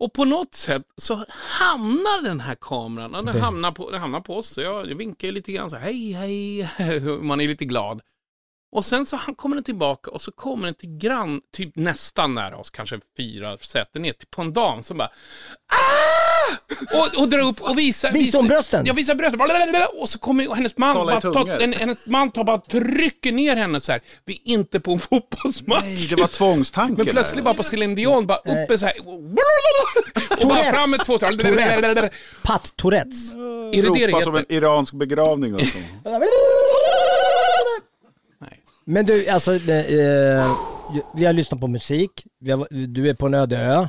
Och 0.00 0.12
på 0.12 0.24
något 0.24 0.54
sätt 0.54 0.82
så 0.96 1.24
hamnar 1.58 2.22
den 2.22 2.40
här 2.40 2.56
kameran, 2.60 3.12
den 3.12 3.24
Det- 3.24 3.40
hamnar 3.40 3.72
på, 3.72 3.90
den 3.90 4.00
hamnar 4.00 4.20
på 4.20 4.36
oss. 4.36 4.48
Så 4.48 4.60
jag, 4.60 4.84
vinkar 4.84 5.28
ju 5.28 5.32
lite 5.32 5.52
grann 5.52 5.70
så 5.70 5.76
här, 5.76 5.92
hej, 5.92 6.62
hej, 6.62 7.00
man 7.22 7.40
är 7.40 7.48
lite 7.48 7.64
glad. 7.64 8.00
Och 8.72 8.84
sen 8.84 9.06
så 9.06 9.18
kommer 9.18 9.56
den 9.56 9.64
tillbaka 9.64 10.10
och 10.10 10.22
så 10.22 10.32
kommer 10.32 10.64
den 10.64 10.74
till 10.74 10.98
grann, 10.98 11.40
typ 11.52 11.76
nästan 11.76 12.34
nära 12.34 12.56
oss, 12.56 12.70
kanske 12.70 13.00
fyra 13.16 13.58
säten 13.58 14.02
ner, 14.02 14.14
på 14.30 14.42
en 14.42 14.52
dam 14.52 14.82
som 14.82 14.98
bara 14.98 15.08
ah! 15.72 16.09
Och, 16.94 17.22
och 17.22 17.28
drar 17.28 17.38
upp 17.38 17.60
och 17.60 17.78
visar... 17.78 18.12
Visar 18.12 18.38
hon 18.38 18.48
brösten? 18.48 18.86
Ja, 18.86 18.92
visar 18.92 19.14
brösten. 19.14 19.40
Och 20.00 20.08
så 20.08 20.18
kommer 20.18 20.54
hennes 20.54 20.76
man, 20.76 20.94
Tala 20.94 21.12
i 21.12 21.14
bara, 21.14 21.20
ta, 21.20 21.32
tungor. 21.32 21.62
en, 21.62 21.72
hennes 21.72 22.06
man 22.06 22.30
tar 22.30 22.44
bara 22.44 22.58
trycker 22.58 23.32
ner 23.32 23.56
henne 23.56 23.80
så 23.80 23.92
här. 23.92 24.00
Vi 24.24 24.32
är 24.34 24.52
inte 24.52 24.80
på 24.80 24.92
en 24.92 24.98
fotbollsmatch. 25.10 25.84
Nej, 25.84 26.06
det 26.10 26.16
var 26.16 26.26
tvångstanke 26.26 26.94
Men 26.96 27.06
där. 27.06 27.12
plötsligt 27.12 27.44
bara 27.44 27.54
på 27.54 27.62
Céline 27.62 27.94
Dion, 27.94 28.26
bara 28.26 28.38
uppe 28.38 28.78
så 28.78 28.86
här. 28.86 28.94
Och 29.08 29.22
bara 29.22 29.44
Tourettes. 30.40 30.74
fram 30.74 30.90
med 30.90 31.00
två 31.00 31.18
så 31.18 31.26
här. 31.26 31.32
Tourettes. 31.32 32.10
Pat 32.42 32.76
Tourettes. 32.76 33.32
Är 33.32 33.82
det 33.82 33.88
det 33.88 34.06
det 34.06 34.06
Ropa 34.06 34.22
som 34.22 34.34
heter? 34.34 34.54
en 34.54 34.56
iransk 34.56 34.94
begravning 34.94 35.54
och 35.54 35.60
så. 35.60 35.78
Men 38.84 39.06
du, 39.06 39.28
alltså, 39.28 39.52
eh, 39.52 40.56
vi 41.14 41.24
har 41.26 41.32
lyssnat 41.32 41.60
på 41.60 41.66
musik, 41.66 42.26
vi 42.40 42.50
har, 42.50 42.66
du 42.86 43.08
är 43.08 43.14
på 43.14 43.26
en 43.26 43.34
öde 43.34 43.58
ö. 43.58 43.88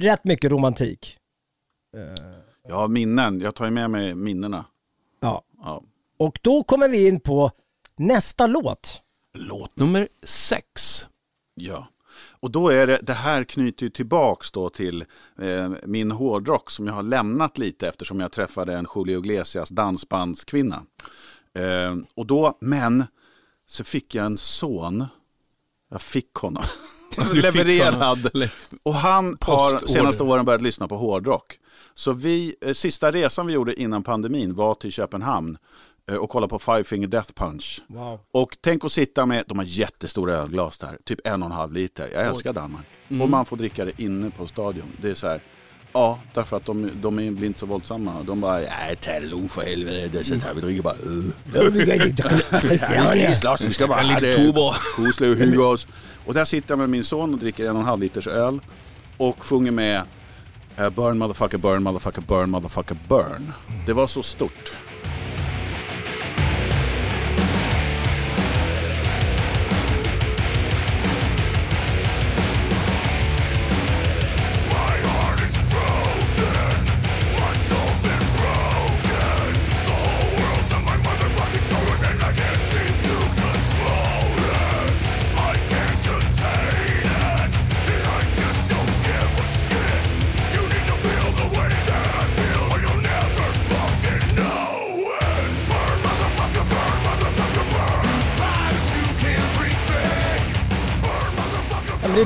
Rätt 0.00 0.24
mycket 0.24 0.50
romantik. 0.50 1.18
Jag 2.68 2.76
har 2.76 2.88
minnen, 2.88 3.40
jag 3.40 3.54
tar 3.54 3.64
ju 3.64 3.70
med 3.70 3.90
mig 3.90 4.14
minnena. 4.14 4.64
Ja. 5.20 5.42
Ja. 5.58 5.82
Och 6.18 6.38
då 6.42 6.62
kommer 6.62 6.88
vi 6.88 7.08
in 7.08 7.20
på 7.20 7.50
nästa 7.96 8.46
låt. 8.46 9.02
Låt 9.34 9.76
nummer 9.76 10.08
sex. 10.22 11.06
Ja. 11.54 11.88
Och 12.42 12.50
då 12.50 12.68
är 12.68 12.86
det, 12.86 12.98
det 13.02 13.12
här 13.12 13.44
knyter 13.44 13.84
ju 13.84 13.90
tillbaks 13.90 14.52
då 14.52 14.70
till 14.70 15.04
eh, 15.38 15.70
min 15.84 16.10
hårdrock 16.10 16.70
som 16.70 16.86
jag 16.86 16.94
har 16.94 17.02
lämnat 17.02 17.58
lite 17.58 17.88
eftersom 17.88 18.20
jag 18.20 18.32
träffade 18.32 18.74
en 18.74 18.86
Julio 18.96 19.18
Iglesias 19.18 19.68
dansbandskvinna. 19.68 20.82
Eh, 21.54 21.96
och 22.14 22.26
då, 22.26 22.58
men 22.60 23.04
så 23.66 23.84
fick 23.84 24.14
jag 24.14 24.26
en 24.26 24.38
son. 24.38 25.04
Jag 25.90 26.02
fick 26.02 26.34
honom. 26.34 26.62
Levererad. 27.34 28.30
Och 28.82 28.94
han 28.94 29.36
har 29.40 29.86
senaste 29.86 30.22
åren 30.22 30.44
börjat 30.44 30.62
lyssna 30.62 30.88
på 30.88 30.96
hårdrock. 30.96 31.58
Så 31.94 32.12
vi, 32.12 32.54
eh, 32.60 32.72
sista 32.72 33.10
resan 33.10 33.46
vi 33.46 33.52
gjorde 33.52 33.80
innan 33.80 34.02
pandemin 34.02 34.54
var 34.54 34.74
till 34.74 34.92
Köpenhamn 34.92 35.58
eh, 36.10 36.16
och 36.16 36.30
kolla 36.30 36.48
på 36.48 36.58
Five 36.58 36.84
Finger 36.84 37.08
Death 37.08 37.32
Punch. 37.32 37.82
Wow. 37.86 38.20
Och 38.32 38.56
tänk 38.60 38.84
att 38.84 38.92
sitta 38.92 39.26
med, 39.26 39.44
de 39.46 39.58
har 39.58 39.64
jättestora 39.64 40.32
ölglas 40.32 40.78
där, 40.78 40.98
typ 41.04 41.20
en 41.24 41.42
och 41.42 41.46
en 41.46 41.52
halv 41.52 41.72
liter. 41.72 42.08
Jag 42.12 42.26
älskar 42.26 42.52
Danmark. 42.52 42.86
Mm. 43.08 43.22
Och 43.22 43.30
man 43.30 43.44
får 43.44 43.56
dricka 43.56 43.84
det 43.84 44.02
inne 44.02 44.30
på 44.30 44.46
stadion. 44.46 44.96
Det 45.02 45.10
är 45.10 45.14
så 45.14 45.26
här, 45.26 45.42
ja, 45.92 46.18
därför 46.34 46.56
att 46.56 46.66
de, 46.66 46.90
de 47.02 47.18
är 47.18 47.30
blir 47.30 47.46
inte 47.46 47.58
så 47.58 47.66
våldsamma. 47.66 48.12
De 48.22 48.40
bara, 48.40 48.58
nej, 48.58 48.96
ta 49.00 49.10
det 49.12 49.26
lugnt 49.26 49.52
för 49.52 49.62
helvete, 49.62 50.24
så 50.24 50.40
tar 50.40 50.54
vi 50.54 50.60
dricker 50.60 50.82
bara 50.82 50.94
öl. 50.94 51.32
Vi 52.70 52.78
ska 52.78 53.34
slåss, 53.34 53.60
vi 53.60 53.72
ska 53.72 53.86
bara 53.86 54.02
ha 54.02 54.20
det 54.20 54.52
koselig 54.96 55.30
och 55.30 55.36
hygge 55.36 55.62
oss. 55.62 55.86
Och 56.26 56.34
där 56.34 56.44
sitter 56.44 56.70
jag 56.72 56.78
med 56.78 56.90
min 56.90 57.04
son 57.04 57.34
och 57.34 57.40
dricker 57.40 57.68
en 57.68 57.76
och 57.76 57.80
en 57.80 57.86
halv 57.86 58.00
liters 58.00 58.26
öl 58.26 58.60
och 59.16 59.44
sjunger 59.44 59.70
med 59.70 60.02
eh, 60.76 60.90
Burn 60.90 61.18
motherfucker, 61.18 61.58
burn 61.58 61.82
motherfucker, 61.82 62.22
burn 62.22 62.50
motherfucker, 62.50 62.96
burn. 63.08 63.52
Det 63.86 63.92
var 63.92 64.06
så 64.06 64.22
stort. 64.22 64.72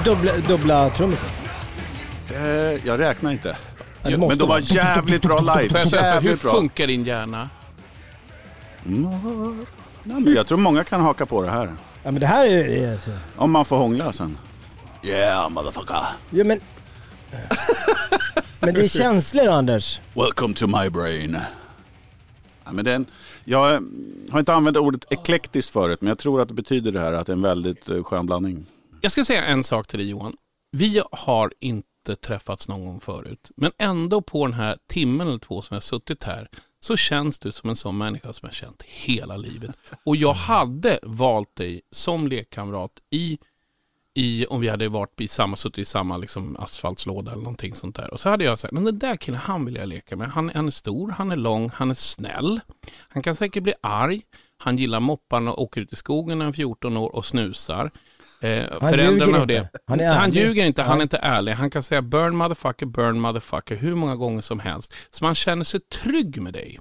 Dubbla, 0.07 0.33
dubbla 0.49 0.91
trummisar. 0.91 1.29
Eh, 2.35 2.87
jag 2.87 3.01
räknar 3.01 3.33
inte. 3.33 3.57
Ja, 4.03 4.11
Men 4.11 4.21
de 4.21 4.39
var 4.39 4.47
vara. 4.47 4.61
jävligt 4.61 5.23
bra 5.23 5.41
live. 5.41 5.69
Får 5.69 5.79
jag 5.79 5.89
säga 5.89 6.03
så 6.05 6.09
här, 6.13 6.21
hur 6.21 6.37
funkar 6.37 6.87
din 6.87 7.05
hjärna? 7.05 7.51
Mm. 8.87 9.67
Nej, 10.03 10.21
men 10.21 10.35
jag 10.35 10.47
tror 10.47 10.59
många 10.59 10.85
kan 10.85 11.01
haka 11.01 11.27
på 11.27 11.43
det 11.43 11.51
här. 11.51 11.67
Ja 12.03 12.11
men 12.11 12.21
det 12.21 12.27
här 12.27 12.47
är... 12.47 12.93
är 12.93 12.99
Om 13.37 13.51
man 13.51 13.65
får 13.65 13.77
hångla 13.77 14.13
sen. 14.13 14.39
Yeah 15.03 15.51
motherfucker. 15.51 15.97
ja 16.31 16.45
men... 16.45 16.61
Men 18.61 18.75
det 18.75 18.85
är 18.85 18.89
känslor 18.89 19.49
Anders. 19.49 20.01
Welcome 20.15 20.55
to 20.55 20.67
my 20.67 20.91
brain. 20.91 21.39
Ja, 22.65 22.73
men 22.73 22.85
den, 22.85 23.07
jag 23.45 23.75
eh, 23.75 23.81
har 24.31 24.39
inte 24.39 24.53
använt 24.55 24.77
ordet 24.77 25.05
eklektiskt 25.11 25.73
förut, 25.73 26.01
men 26.01 26.09
jag 26.09 26.19
tror 26.19 26.41
att 26.41 26.49
det 26.49 26.55
betyder 26.55 26.93
det 26.93 27.01
här 27.01 27.13
att 27.13 27.27
det 27.27 27.33
är 27.33 27.37
en 27.37 27.43
väldigt 27.43 27.91
eh, 27.91 28.03
skön 28.03 28.27
blandning. 28.27 28.67
Jag 29.07 29.13
ska 29.13 29.25
säga 29.25 29.45
en 29.45 29.65
sak 29.65 29.87
till 29.87 29.99
dig 29.99 30.09
Johan. 30.09 30.37
Vi 30.71 31.03
har 31.13 31.53
inte 31.61 32.17
träffats 32.17 32.69
någon 32.69 32.85
gång 32.85 33.01
förut. 33.01 33.51
Men 33.57 33.73
ändå 33.79 34.23
på 34.23 34.47
den 34.47 34.55
här 34.55 34.79
timmen 34.89 35.29
eller 35.29 35.39
två 35.39 35.63
som 35.63 35.75
jag 35.75 35.77
har 35.77 35.83
suttit 35.83 36.25
här 36.25 36.49
så 36.81 36.97
känns 36.97 37.39
du 37.39 37.53
som 37.53 37.71
en 37.71 37.77
sån 37.77 37.99
människa 37.99 38.33
som 38.33 38.47
jag 38.47 38.49
har 38.49 38.55
känt 38.55 38.83
hela 38.83 39.37
livet. 39.37 39.77
Och 40.05 40.17
jag 40.17 40.33
hade 40.33 40.99
valt 41.03 41.57
dig 41.57 41.83
som 41.91 42.29
lekkamrat 42.29 42.91
i, 43.11 43.39
i 44.15 44.47
om 44.47 44.61
vi 44.61 44.69
hade 44.69 44.89
varit 44.89 45.21
i 45.21 45.29
samma, 45.29 45.57
suttit 45.57 45.79
i 45.79 45.85
samma 45.85 46.17
liksom, 46.17 46.57
asfaltslåda 46.57 47.33
eller 47.33 47.43
någonting 47.43 47.75
sånt 47.75 47.97
där. 47.97 48.13
Och 48.13 48.21
så 48.21 48.29
hade 48.29 48.45
jag 48.45 48.59
sagt, 48.59 48.73
men 48.73 48.85
den 48.85 48.99
där 48.99 49.17
killen, 49.17 49.41
han 49.41 49.65
vill 49.65 49.77
jag 49.77 49.89
leka 49.89 50.17
med. 50.17 50.29
Han, 50.29 50.51
han 50.55 50.67
är 50.67 50.71
stor, 50.71 51.11
han 51.11 51.31
är 51.31 51.37
lång, 51.37 51.71
han 51.75 51.91
är 51.91 51.95
snäll. 51.95 52.61
Han 53.09 53.23
kan 53.23 53.35
säkert 53.35 53.63
bli 53.63 53.75
arg. 53.81 54.23
Han 54.59 54.79
gillar 54.79 55.01
mopparna 55.01 55.53
och 55.53 55.63
åker 55.63 55.81
ut 55.81 55.93
i 55.93 55.97
skogen 55.97 56.39
när 56.39 56.45
han 56.45 56.53
är 56.53 56.57
14 56.57 56.97
år 56.97 57.15
och 57.15 57.27
snusar. 57.27 57.91
Eh, 58.41 58.65
Han 58.81 58.91
föräldrarna 58.91 59.27
ljuger 59.27 59.41
inte. 59.43 59.55
det. 59.55 59.69
Han 59.87 60.01
är 60.01 60.07
han 60.15 60.25
ärlig. 60.31 60.41
ljuger 60.41 60.65
inte, 60.67 60.83
han 60.83 60.93
Ja. 60.93 60.99
är 60.99 61.03
inte 61.03 61.17
ärlig. 61.17 61.53
Han 61.53 61.71
kan 61.71 61.83
säga 61.83 62.03
burn 62.03 62.37
motherfucker, 62.37 62.87
burn 62.87 63.21
motherfucker 63.21 63.77
hur 63.77 63.95
många 63.95 64.17
gånger 64.17 64.41
som 64.41 64.61
helst. 64.61 64.93
Så 65.11 65.25
man 65.25 65.35
känner 65.35 65.65
sig 65.65 65.81
trygg 65.81 66.43
med 66.43 66.53
dig. 66.53 66.81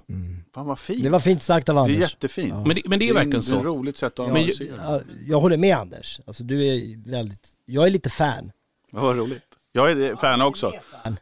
Fan 0.54 0.66
vad 0.66 0.78
fint. 0.78 1.02
Det 1.02 1.08
var 1.10 1.20
fint 1.20 1.42
sagt 1.42 1.68
av 1.68 1.74
Det 1.74 1.80
är 1.80 1.82
Anders. 1.84 1.98
jättefint. 2.12 2.54
Men 2.66 2.74
det, 2.76 2.82
men 2.88 2.98
det 2.98 3.04
är 3.04 3.08
en- 3.08 3.14
verkligen 3.14 3.30
Det 3.30 3.36
är 3.36 3.56
ett 3.56 3.62
så. 3.62 3.68
roligt 3.68 3.96
sätt 3.98 4.12
att 4.18 4.26
analysera. 4.28 4.76
Ja, 4.82 5.00
jag 5.26 5.40
håller 5.40 5.56
med 5.56 5.76
Anders. 5.76 6.20
Alltså 6.26 6.44
du 6.44 6.66
är 6.66 7.10
väldigt... 7.10 7.48
Jag 7.66 7.86
är 7.86 7.90
lite 7.90 8.10
fan. 8.10 8.50
Ja, 8.92 9.00
vad 9.00 9.16
roligt. 9.16 9.42
Jag 9.76 9.90
är 9.90 10.16
fan 10.16 10.42
också. 10.42 10.72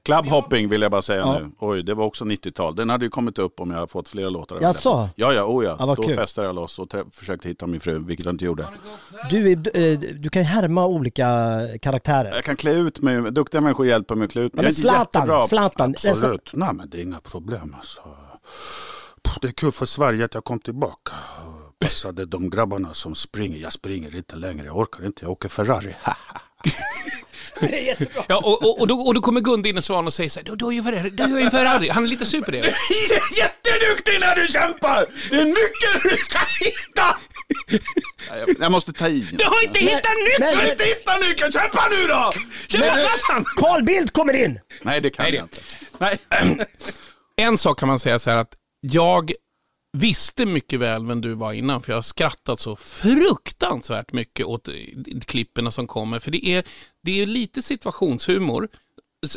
Clubhopping 0.03 0.69
vill 0.69 0.83
jag 0.83 0.91
bara 0.91 1.03
säga 1.03 1.19
Ja. 1.21 1.39
nu. 1.39 1.51
Oj, 1.59 1.83
det 1.83 1.95
var 1.95 2.05
också 2.05 2.25
90-tal. 2.25 2.75
Den 2.77 2.91
hade 2.91 3.05
ju 3.05 3.11
kommit 3.11 3.39
upp 3.39 3.61
om 3.61 3.71
jag 3.71 3.77
hade 3.77 3.89
fått 3.89 4.09
fler 4.09 4.31
låtar. 4.31 4.59
Jaså? 4.61 5.09
Ja, 5.17 5.33
ja, 5.33 5.45
oh 5.45 5.65
ja. 5.65 5.77
Ja, 5.79 5.87
Då 5.87 6.03
kul. 6.03 6.15
festade 6.17 6.47
jag 6.47 6.55
loss 6.55 6.79
och 6.79 6.95
försökte 7.13 7.49
hitta 7.49 7.67
min 7.67 7.81
fru, 7.81 7.99
vilket 7.99 8.25
jag 8.27 8.33
inte 8.35 8.45
gjorde. 8.45 8.67
Du, 9.31 9.53
är, 9.53 9.77
eh, 9.77 9.99
du 9.99 10.29
kan 10.31 10.43
härma 10.45 10.87
olika 10.87 11.27
karaktärer. 11.83 12.35
Jag 12.35 12.45
kan 12.45 12.57
klä 12.57 12.73
ut 12.73 13.01
mig, 13.01 13.33
duktiga 13.33 13.61
människor 13.61 13.87
hjälper 13.87 14.15
mig 14.15 14.25
att 14.25 14.33
klä 14.33 14.43
ut 14.43 14.55
mig. 14.55 14.65
Men 14.65 14.73
Jag 14.79 14.95
är 14.95 14.99
inte 14.99 15.11
Zlatan. 15.13 15.49
Zlatan, 15.49 15.91
Absolut, 16.09 16.51
nej 16.55 16.73
men 16.75 16.91
det 16.91 16.99
är 16.99 17.03
inga 17.03 17.21
problem 17.21 17.77
alltså. 17.79 18.01
Det 19.41 19.49
är 19.49 19.53
kul 19.53 19.73
för 19.73 19.87
Sverige 19.87 20.25
att 20.25 20.35
jag 20.35 20.45
kom 20.45 20.61
tillbaka. 20.61 21.13
Passade 21.79 22.25
de 22.27 22.51
grabbarna 22.51 22.95
som 22.95 23.15
springer. 23.15 23.59
Jag 23.59 23.73
springer 23.73 24.17
inte 24.17 24.37
längre, 24.37 24.67
jag 24.67 24.77
orkar 24.77 25.07
inte, 25.07 25.25
jag 25.25 25.33
åker 25.33 25.49
Ferrari. 25.49 25.95
Ja, 28.29 28.37
och, 28.37 28.63
och, 28.65 28.81
och, 28.81 28.87
då, 28.87 28.95
och 28.95 29.15
då 29.15 29.21
kommer 29.21 29.41
Gunde 29.41 29.69
in 29.69 29.79
och 29.79 29.85
Svan 29.85 30.07
och 30.07 30.15
säger 30.15 30.31
så 30.31 30.41
här, 30.41 30.45
du, 30.45 30.57
du 30.57 30.65
har 30.65 30.73
ju 30.73 30.83
Ferrari, 30.83 31.11
du 31.11 31.23
har 31.23 31.39
ju 31.39 31.45
en 31.45 31.51
Ferrari. 31.51 31.89
Han 31.89 32.05
är 32.05 32.09
lite 32.09 32.27
sur 32.27 32.41
på 32.43 32.51
det. 32.51 32.59
Jätteduktig 33.37 34.21
när 34.21 34.37
du 34.37 34.49
kämpar! 34.49 35.07
Det 35.31 35.37
är 35.37 35.45
nyckeln 35.45 36.01
du 36.03 36.17
ska 36.17 36.39
hitta! 36.61 37.17
Jag, 38.39 38.57
jag 38.61 38.73
måste 38.73 38.93
ta 38.93 39.09
i. 39.09 39.29
Du 39.33 39.45
har 39.45 39.65
inte 39.65 39.79
hittat 39.79 40.03
nyckeln! 40.03 40.39
men- 40.39 40.53
Du 40.53 40.59
har 40.59 40.71
inte 40.71 40.85
hittat 40.85 41.21
nyckeln, 41.29 41.53
kämpa 41.53 41.89
nu 41.91 42.07
då! 42.09 42.33
Kämpa 42.69 42.97
satan! 42.97 43.45
Carl 43.57 43.83
Bildt 43.85 44.13
kommer 44.13 44.45
in! 44.45 44.61
Nej, 44.83 45.01
det 45.01 45.11
kan 45.11 45.23
Nej, 45.23 45.33
det- 45.33 45.39
jag 45.39 45.45
inte. 45.45 45.61
Nej. 45.99 46.19
En 47.37 47.59
sak 47.59 47.79
kan 47.79 47.89
man 47.89 47.99
säga 47.99 48.19
så 48.19 48.31
här 48.31 48.37
att 48.39 48.53
jag 48.81 49.33
visste 49.95 50.47
mycket 50.47 50.81
väl 50.81 51.07
vem 51.07 51.21
du 51.21 51.35
var 51.35 51.53
innan 51.53 51.83
för 51.83 51.93
jag 51.93 51.97
har 51.97 52.03
skrattat 52.03 52.61
så 52.61 52.77
fruktansvärt 52.77 54.13
mycket 54.13 54.47
åt 54.47 54.69
eh, 54.69 54.75
klipperna 55.27 55.71
som 55.71 55.87
kommer. 55.87 56.19
För 56.19 56.31
det 56.31 56.47
är, 56.47 56.65
det 57.03 57.23
är 57.23 57.27
lite 57.27 57.63
situationshumor. 57.63 58.69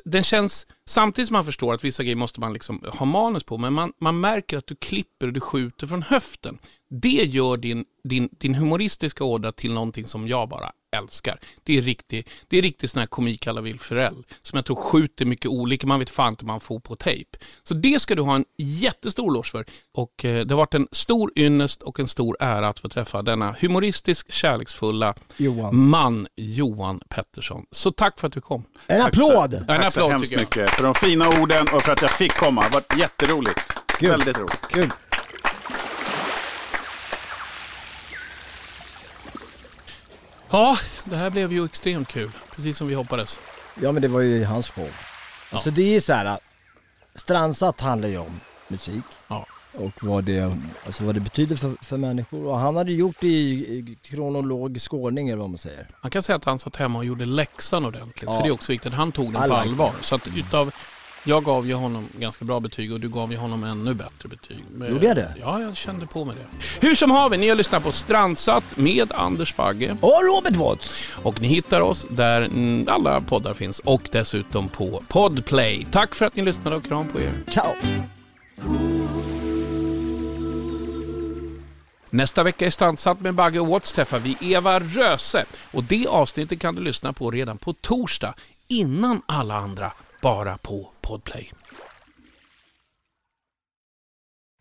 Den 0.05 0.23
känns, 0.23 0.67
samtidigt 0.85 1.27
som 1.27 1.33
man 1.33 1.45
förstår 1.45 1.73
att 1.73 1.83
vissa 1.83 2.03
grejer 2.03 2.15
måste 2.15 2.39
man 2.39 2.53
liksom 2.53 2.83
ha 2.93 3.05
manus 3.05 3.43
på, 3.43 3.57
men 3.57 3.73
man, 3.73 3.93
man 3.99 4.19
märker 4.19 4.57
att 4.57 4.67
du 4.67 4.75
klipper 4.75 5.27
och 5.27 5.33
du 5.33 5.39
skjuter 5.39 5.87
från 5.87 6.01
höften. 6.01 6.59
Det 6.89 7.07
gör 7.07 7.57
din, 7.57 7.85
din, 8.03 8.29
din 8.31 8.55
humoristiska 8.55 9.23
ådra 9.23 9.51
till 9.51 9.73
någonting 9.73 10.05
som 10.05 10.27
jag 10.27 10.49
bara 10.49 10.71
älskar. 10.97 11.39
Det 11.63 11.77
är 11.77 11.81
riktig, 11.81 12.27
det 12.47 12.57
är 12.57 12.61
riktigt 12.61 12.91
sån 12.91 12.99
här 12.99 13.07
komik 13.07 13.47
alla 13.47 13.61
Will 13.61 13.79
Ferrell, 13.79 14.23
som 14.41 14.57
jag 14.57 14.65
tror 14.65 14.75
skjuter 14.75 15.25
mycket 15.25 15.45
olika, 15.51 15.87
man 15.87 15.99
vet 15.99 16.09
fan 16.09 16.29
inte 16.29 16.41
hur 16.45 16.47
man 16.47 16.59
får 16.59 16.79
på 16.79 16.95
tejp. 16.95 17.37
Så 17.63 17.73
det 17.73 17.99
ska 18.01 18.15
du 18.15 18.21
ha 18.21 18.35
en 18.35 18.45
jättestor 18.57 19.31
lås 19.31 19.51
för. 19.51 19.65
Och 19.93 20.25
eh, 20.25 20.45
det 20.45 20.53
har 20.53 20.57
varit 20.57 20.73
en 20.73 20.87
stor 20.91 21.31
ynnest 21.35 21.81
och 21.83 21.99
en 21.99 22.07
stor 22.07 22.37
ära 22.39 22.67
att 22.67 22.79
få 22.79 22.89
träffa 22.89 23.21
denna 23.21 23.55
humoristisk, 23.59 24.31
kärleksfulla 24.31 25.15
Johan. 25.37 25.75
man, 25.89 26.27
Johan 26.35 27.01
Pettersson. 27.09 27.65
Så 27.71 27.91
tack 27.91 28.19
för 28.19 28.27
att 28.27 28.33
du 28.33 28.41
kom. 28.41 28.63
En 28.87 29.01
Tack 29.01 29.15
så- 29.15 29.31
applåd! 29.31 29.53
En 29.53 29.65
Tack 29.67 29.93
så 29.93 29.99
applåd 29.99 30.11
hemskt 30.11 30.29
tycker 30.29 30.35
jag. 30.41 30.41
mycket 30.65 30.69
för 30.75 30.83
de 30.83 30.93
fina 30.95 31.27
orden 31.41 31.65
och 31.73 31.81
för 31.81 31.91
att 31.91 32.01
jag 32.01 32.11
fick 32.11 32.33
komma. 32.33 32.61
Det 32.61 32.67
har 32.67 32.73
varit 32.73 32.99
jätteroligt. 32.99 33.59
Kul. 33.99 34.09
Väldigt 34.09 34.37
roligt. 34.37 34.67
Kul. 34.71 34.89
Ja, 40.51 40.77
det 41.03 41.15
här 41.15 41.29
blev 41.29 41.53
ju 41.53 41.65
extremt 41.65 42.07
kul. 42.07 42.31
Precis 42.55 42.77
som 42.77 42.87
vi 42.87 42.95
hoppades. 42.95 43.39
Ja 43.81 43.91
men 43.91 44.01
det 44.01 44.07
var 44.07 44.21
ju 44.21 44.45
hans 44.45 44.69
show. 44.69 44.89
Alltså 45.51 45.71
det 45.71 45.81
är 45.81 45.93
ju 45.93 46.01
så 46.01 46.13
här. 46.13 46.25
att 46.25 46.39
Strandsatt 47.15 47.81
handlar 47.81 48.09
ju 48.09 48.17
om 48.17 48.39
musik. 48.67 49.03
Ja. 49.27 49.45
Och 49.73 50.03
vad 50.03 50.23
det, 50.23 50.57
alltså 50.85 51.03
vad 51.03 51.15
det 51.15 51.21
betyder 51.21 51.55
för, 51.55 51.75
för 51.81 51.97
människor. 51.97 52.45
Och 52.45 52.59
han 52.59 52.75
hade 52.75 52.91
gjort 52.91 53.15
det 53.19 53.27
i, 53.27 53.77
i 53.77 53.97
kronologisk 54.01 54.93
ordning 54.93 55.29
eller 55.29 55.41
vad 55.41 55.49
man 55.49 55.57
säger. 55.57 55.87
Man 56.01 56.11
kan 56.11 56.21
säga 56.21 56.35
att 56.35 56.45
han 56.45 56.59
satt 56.59 56.75
hemma 56.75 56.99
och 56.99 57.05
gjorde 57.05 57.25
läxan 57.25 57.85
ordentligt. 57.85 58.23
Ja. 58.23 58.35
För 58.35 58.43
det 58.43 58.49
är 58.49 58.51
också 58.51 58.71
viktigt. 58.71 58.93
Han 58.93 59.11
tog 59.11 59.33
den 59.33 59.49
på 59.49 59.55
allvar. 59.55 59.93
Så 60.01 60.15
att 60.15 60.27
utav 60.27 60.71
Jag 61.27 61.43
gav 61.43 61.67
ju 61.67 61.73
honom 61.73 62.09
ganska 62.19 62.45
bra 62.45 62.59
betyg 62.59 62.93
och 62.93 62.99
du 62.99 63.09
gav 63.09 63.31
ju 63.31 63.37
honom 63.37 63.63
ännu 63.63 63.93
bättre 63.93 64.29
betyg. 64.29 64.63
Men- 64.71 64.91
Gjorde 64.91 65.05
jag 65.07 65.15
det? 65.15 65.33
Ja, 65.41 65.61
jag 65.61 65.77
kände 65.77 66.05
på 66.07 66.25
mig 66.25 66.35
det. 66.35 66.87
Hur 66.87 66.95
som 66.95 67.11
haver, 67.11 67.37
ni 67.37 67.49
har 67.49 67.55
lyssnat 67.55 67.83
på 67.83 67.91
Strandsatt 67.91 68.63
med 68.77 69.11
Anders 69.11 69.55
Bagge. 69.55 69.97
Och 70.01 70.13
Robert 70.35 70.55
Watts. 70.55 70.93
Och 71.23 71.41
ni 71.41 71.47
hittar 71.47 71.81
oss 71.81 72.07
där 72.09 72.49
alla 72.89 73.21
poddar 73.21 73.53
finns 73.53 73.79
och 73.79 74.09
dessutom 74.11 74.69
på 74.69 75.03
Podplay. 75.07 75.87
Tack 75.91 76.15
för 76.15 76.25
att 76.25 76.35
ni 76.35 76.41
lyssnade 76.43 76.75
och 76.75 76.83
kram 76.85 77.07
på 77.07 77.19
er. 77.21 77.31
Ciao! 77.47 77.73
Nästa 82.09 82.43
vecka 82.43 82.65
i 82.67 82.71
Strandsatt 82.71 83.19
med 83.19 83.33
Bagge 83.33 83.59
och 83.59 83.67
Watts 83.67 83.93
träffar 83.93 84.19
vi 84.19 84.37
Eva 84.41 84.79
Röse. 84.79 85.45
Och 85.71 85.83
det 85.83 86.07
avsnittet 86.07 86.59
kan 86.59 86.75
du 86.75 86.81
lyssna 86.81 87.13
på 87.13 87.31
redan 87.31 87.57
på 87.57 87.73
torsdag, 87.73 88.33
innan 88.67 89.21
alla 89.25 89.55
andra, 89.55 89.91
bara 90.21 90.57
på 90.57 90.91
Podplay. 91.01 91.51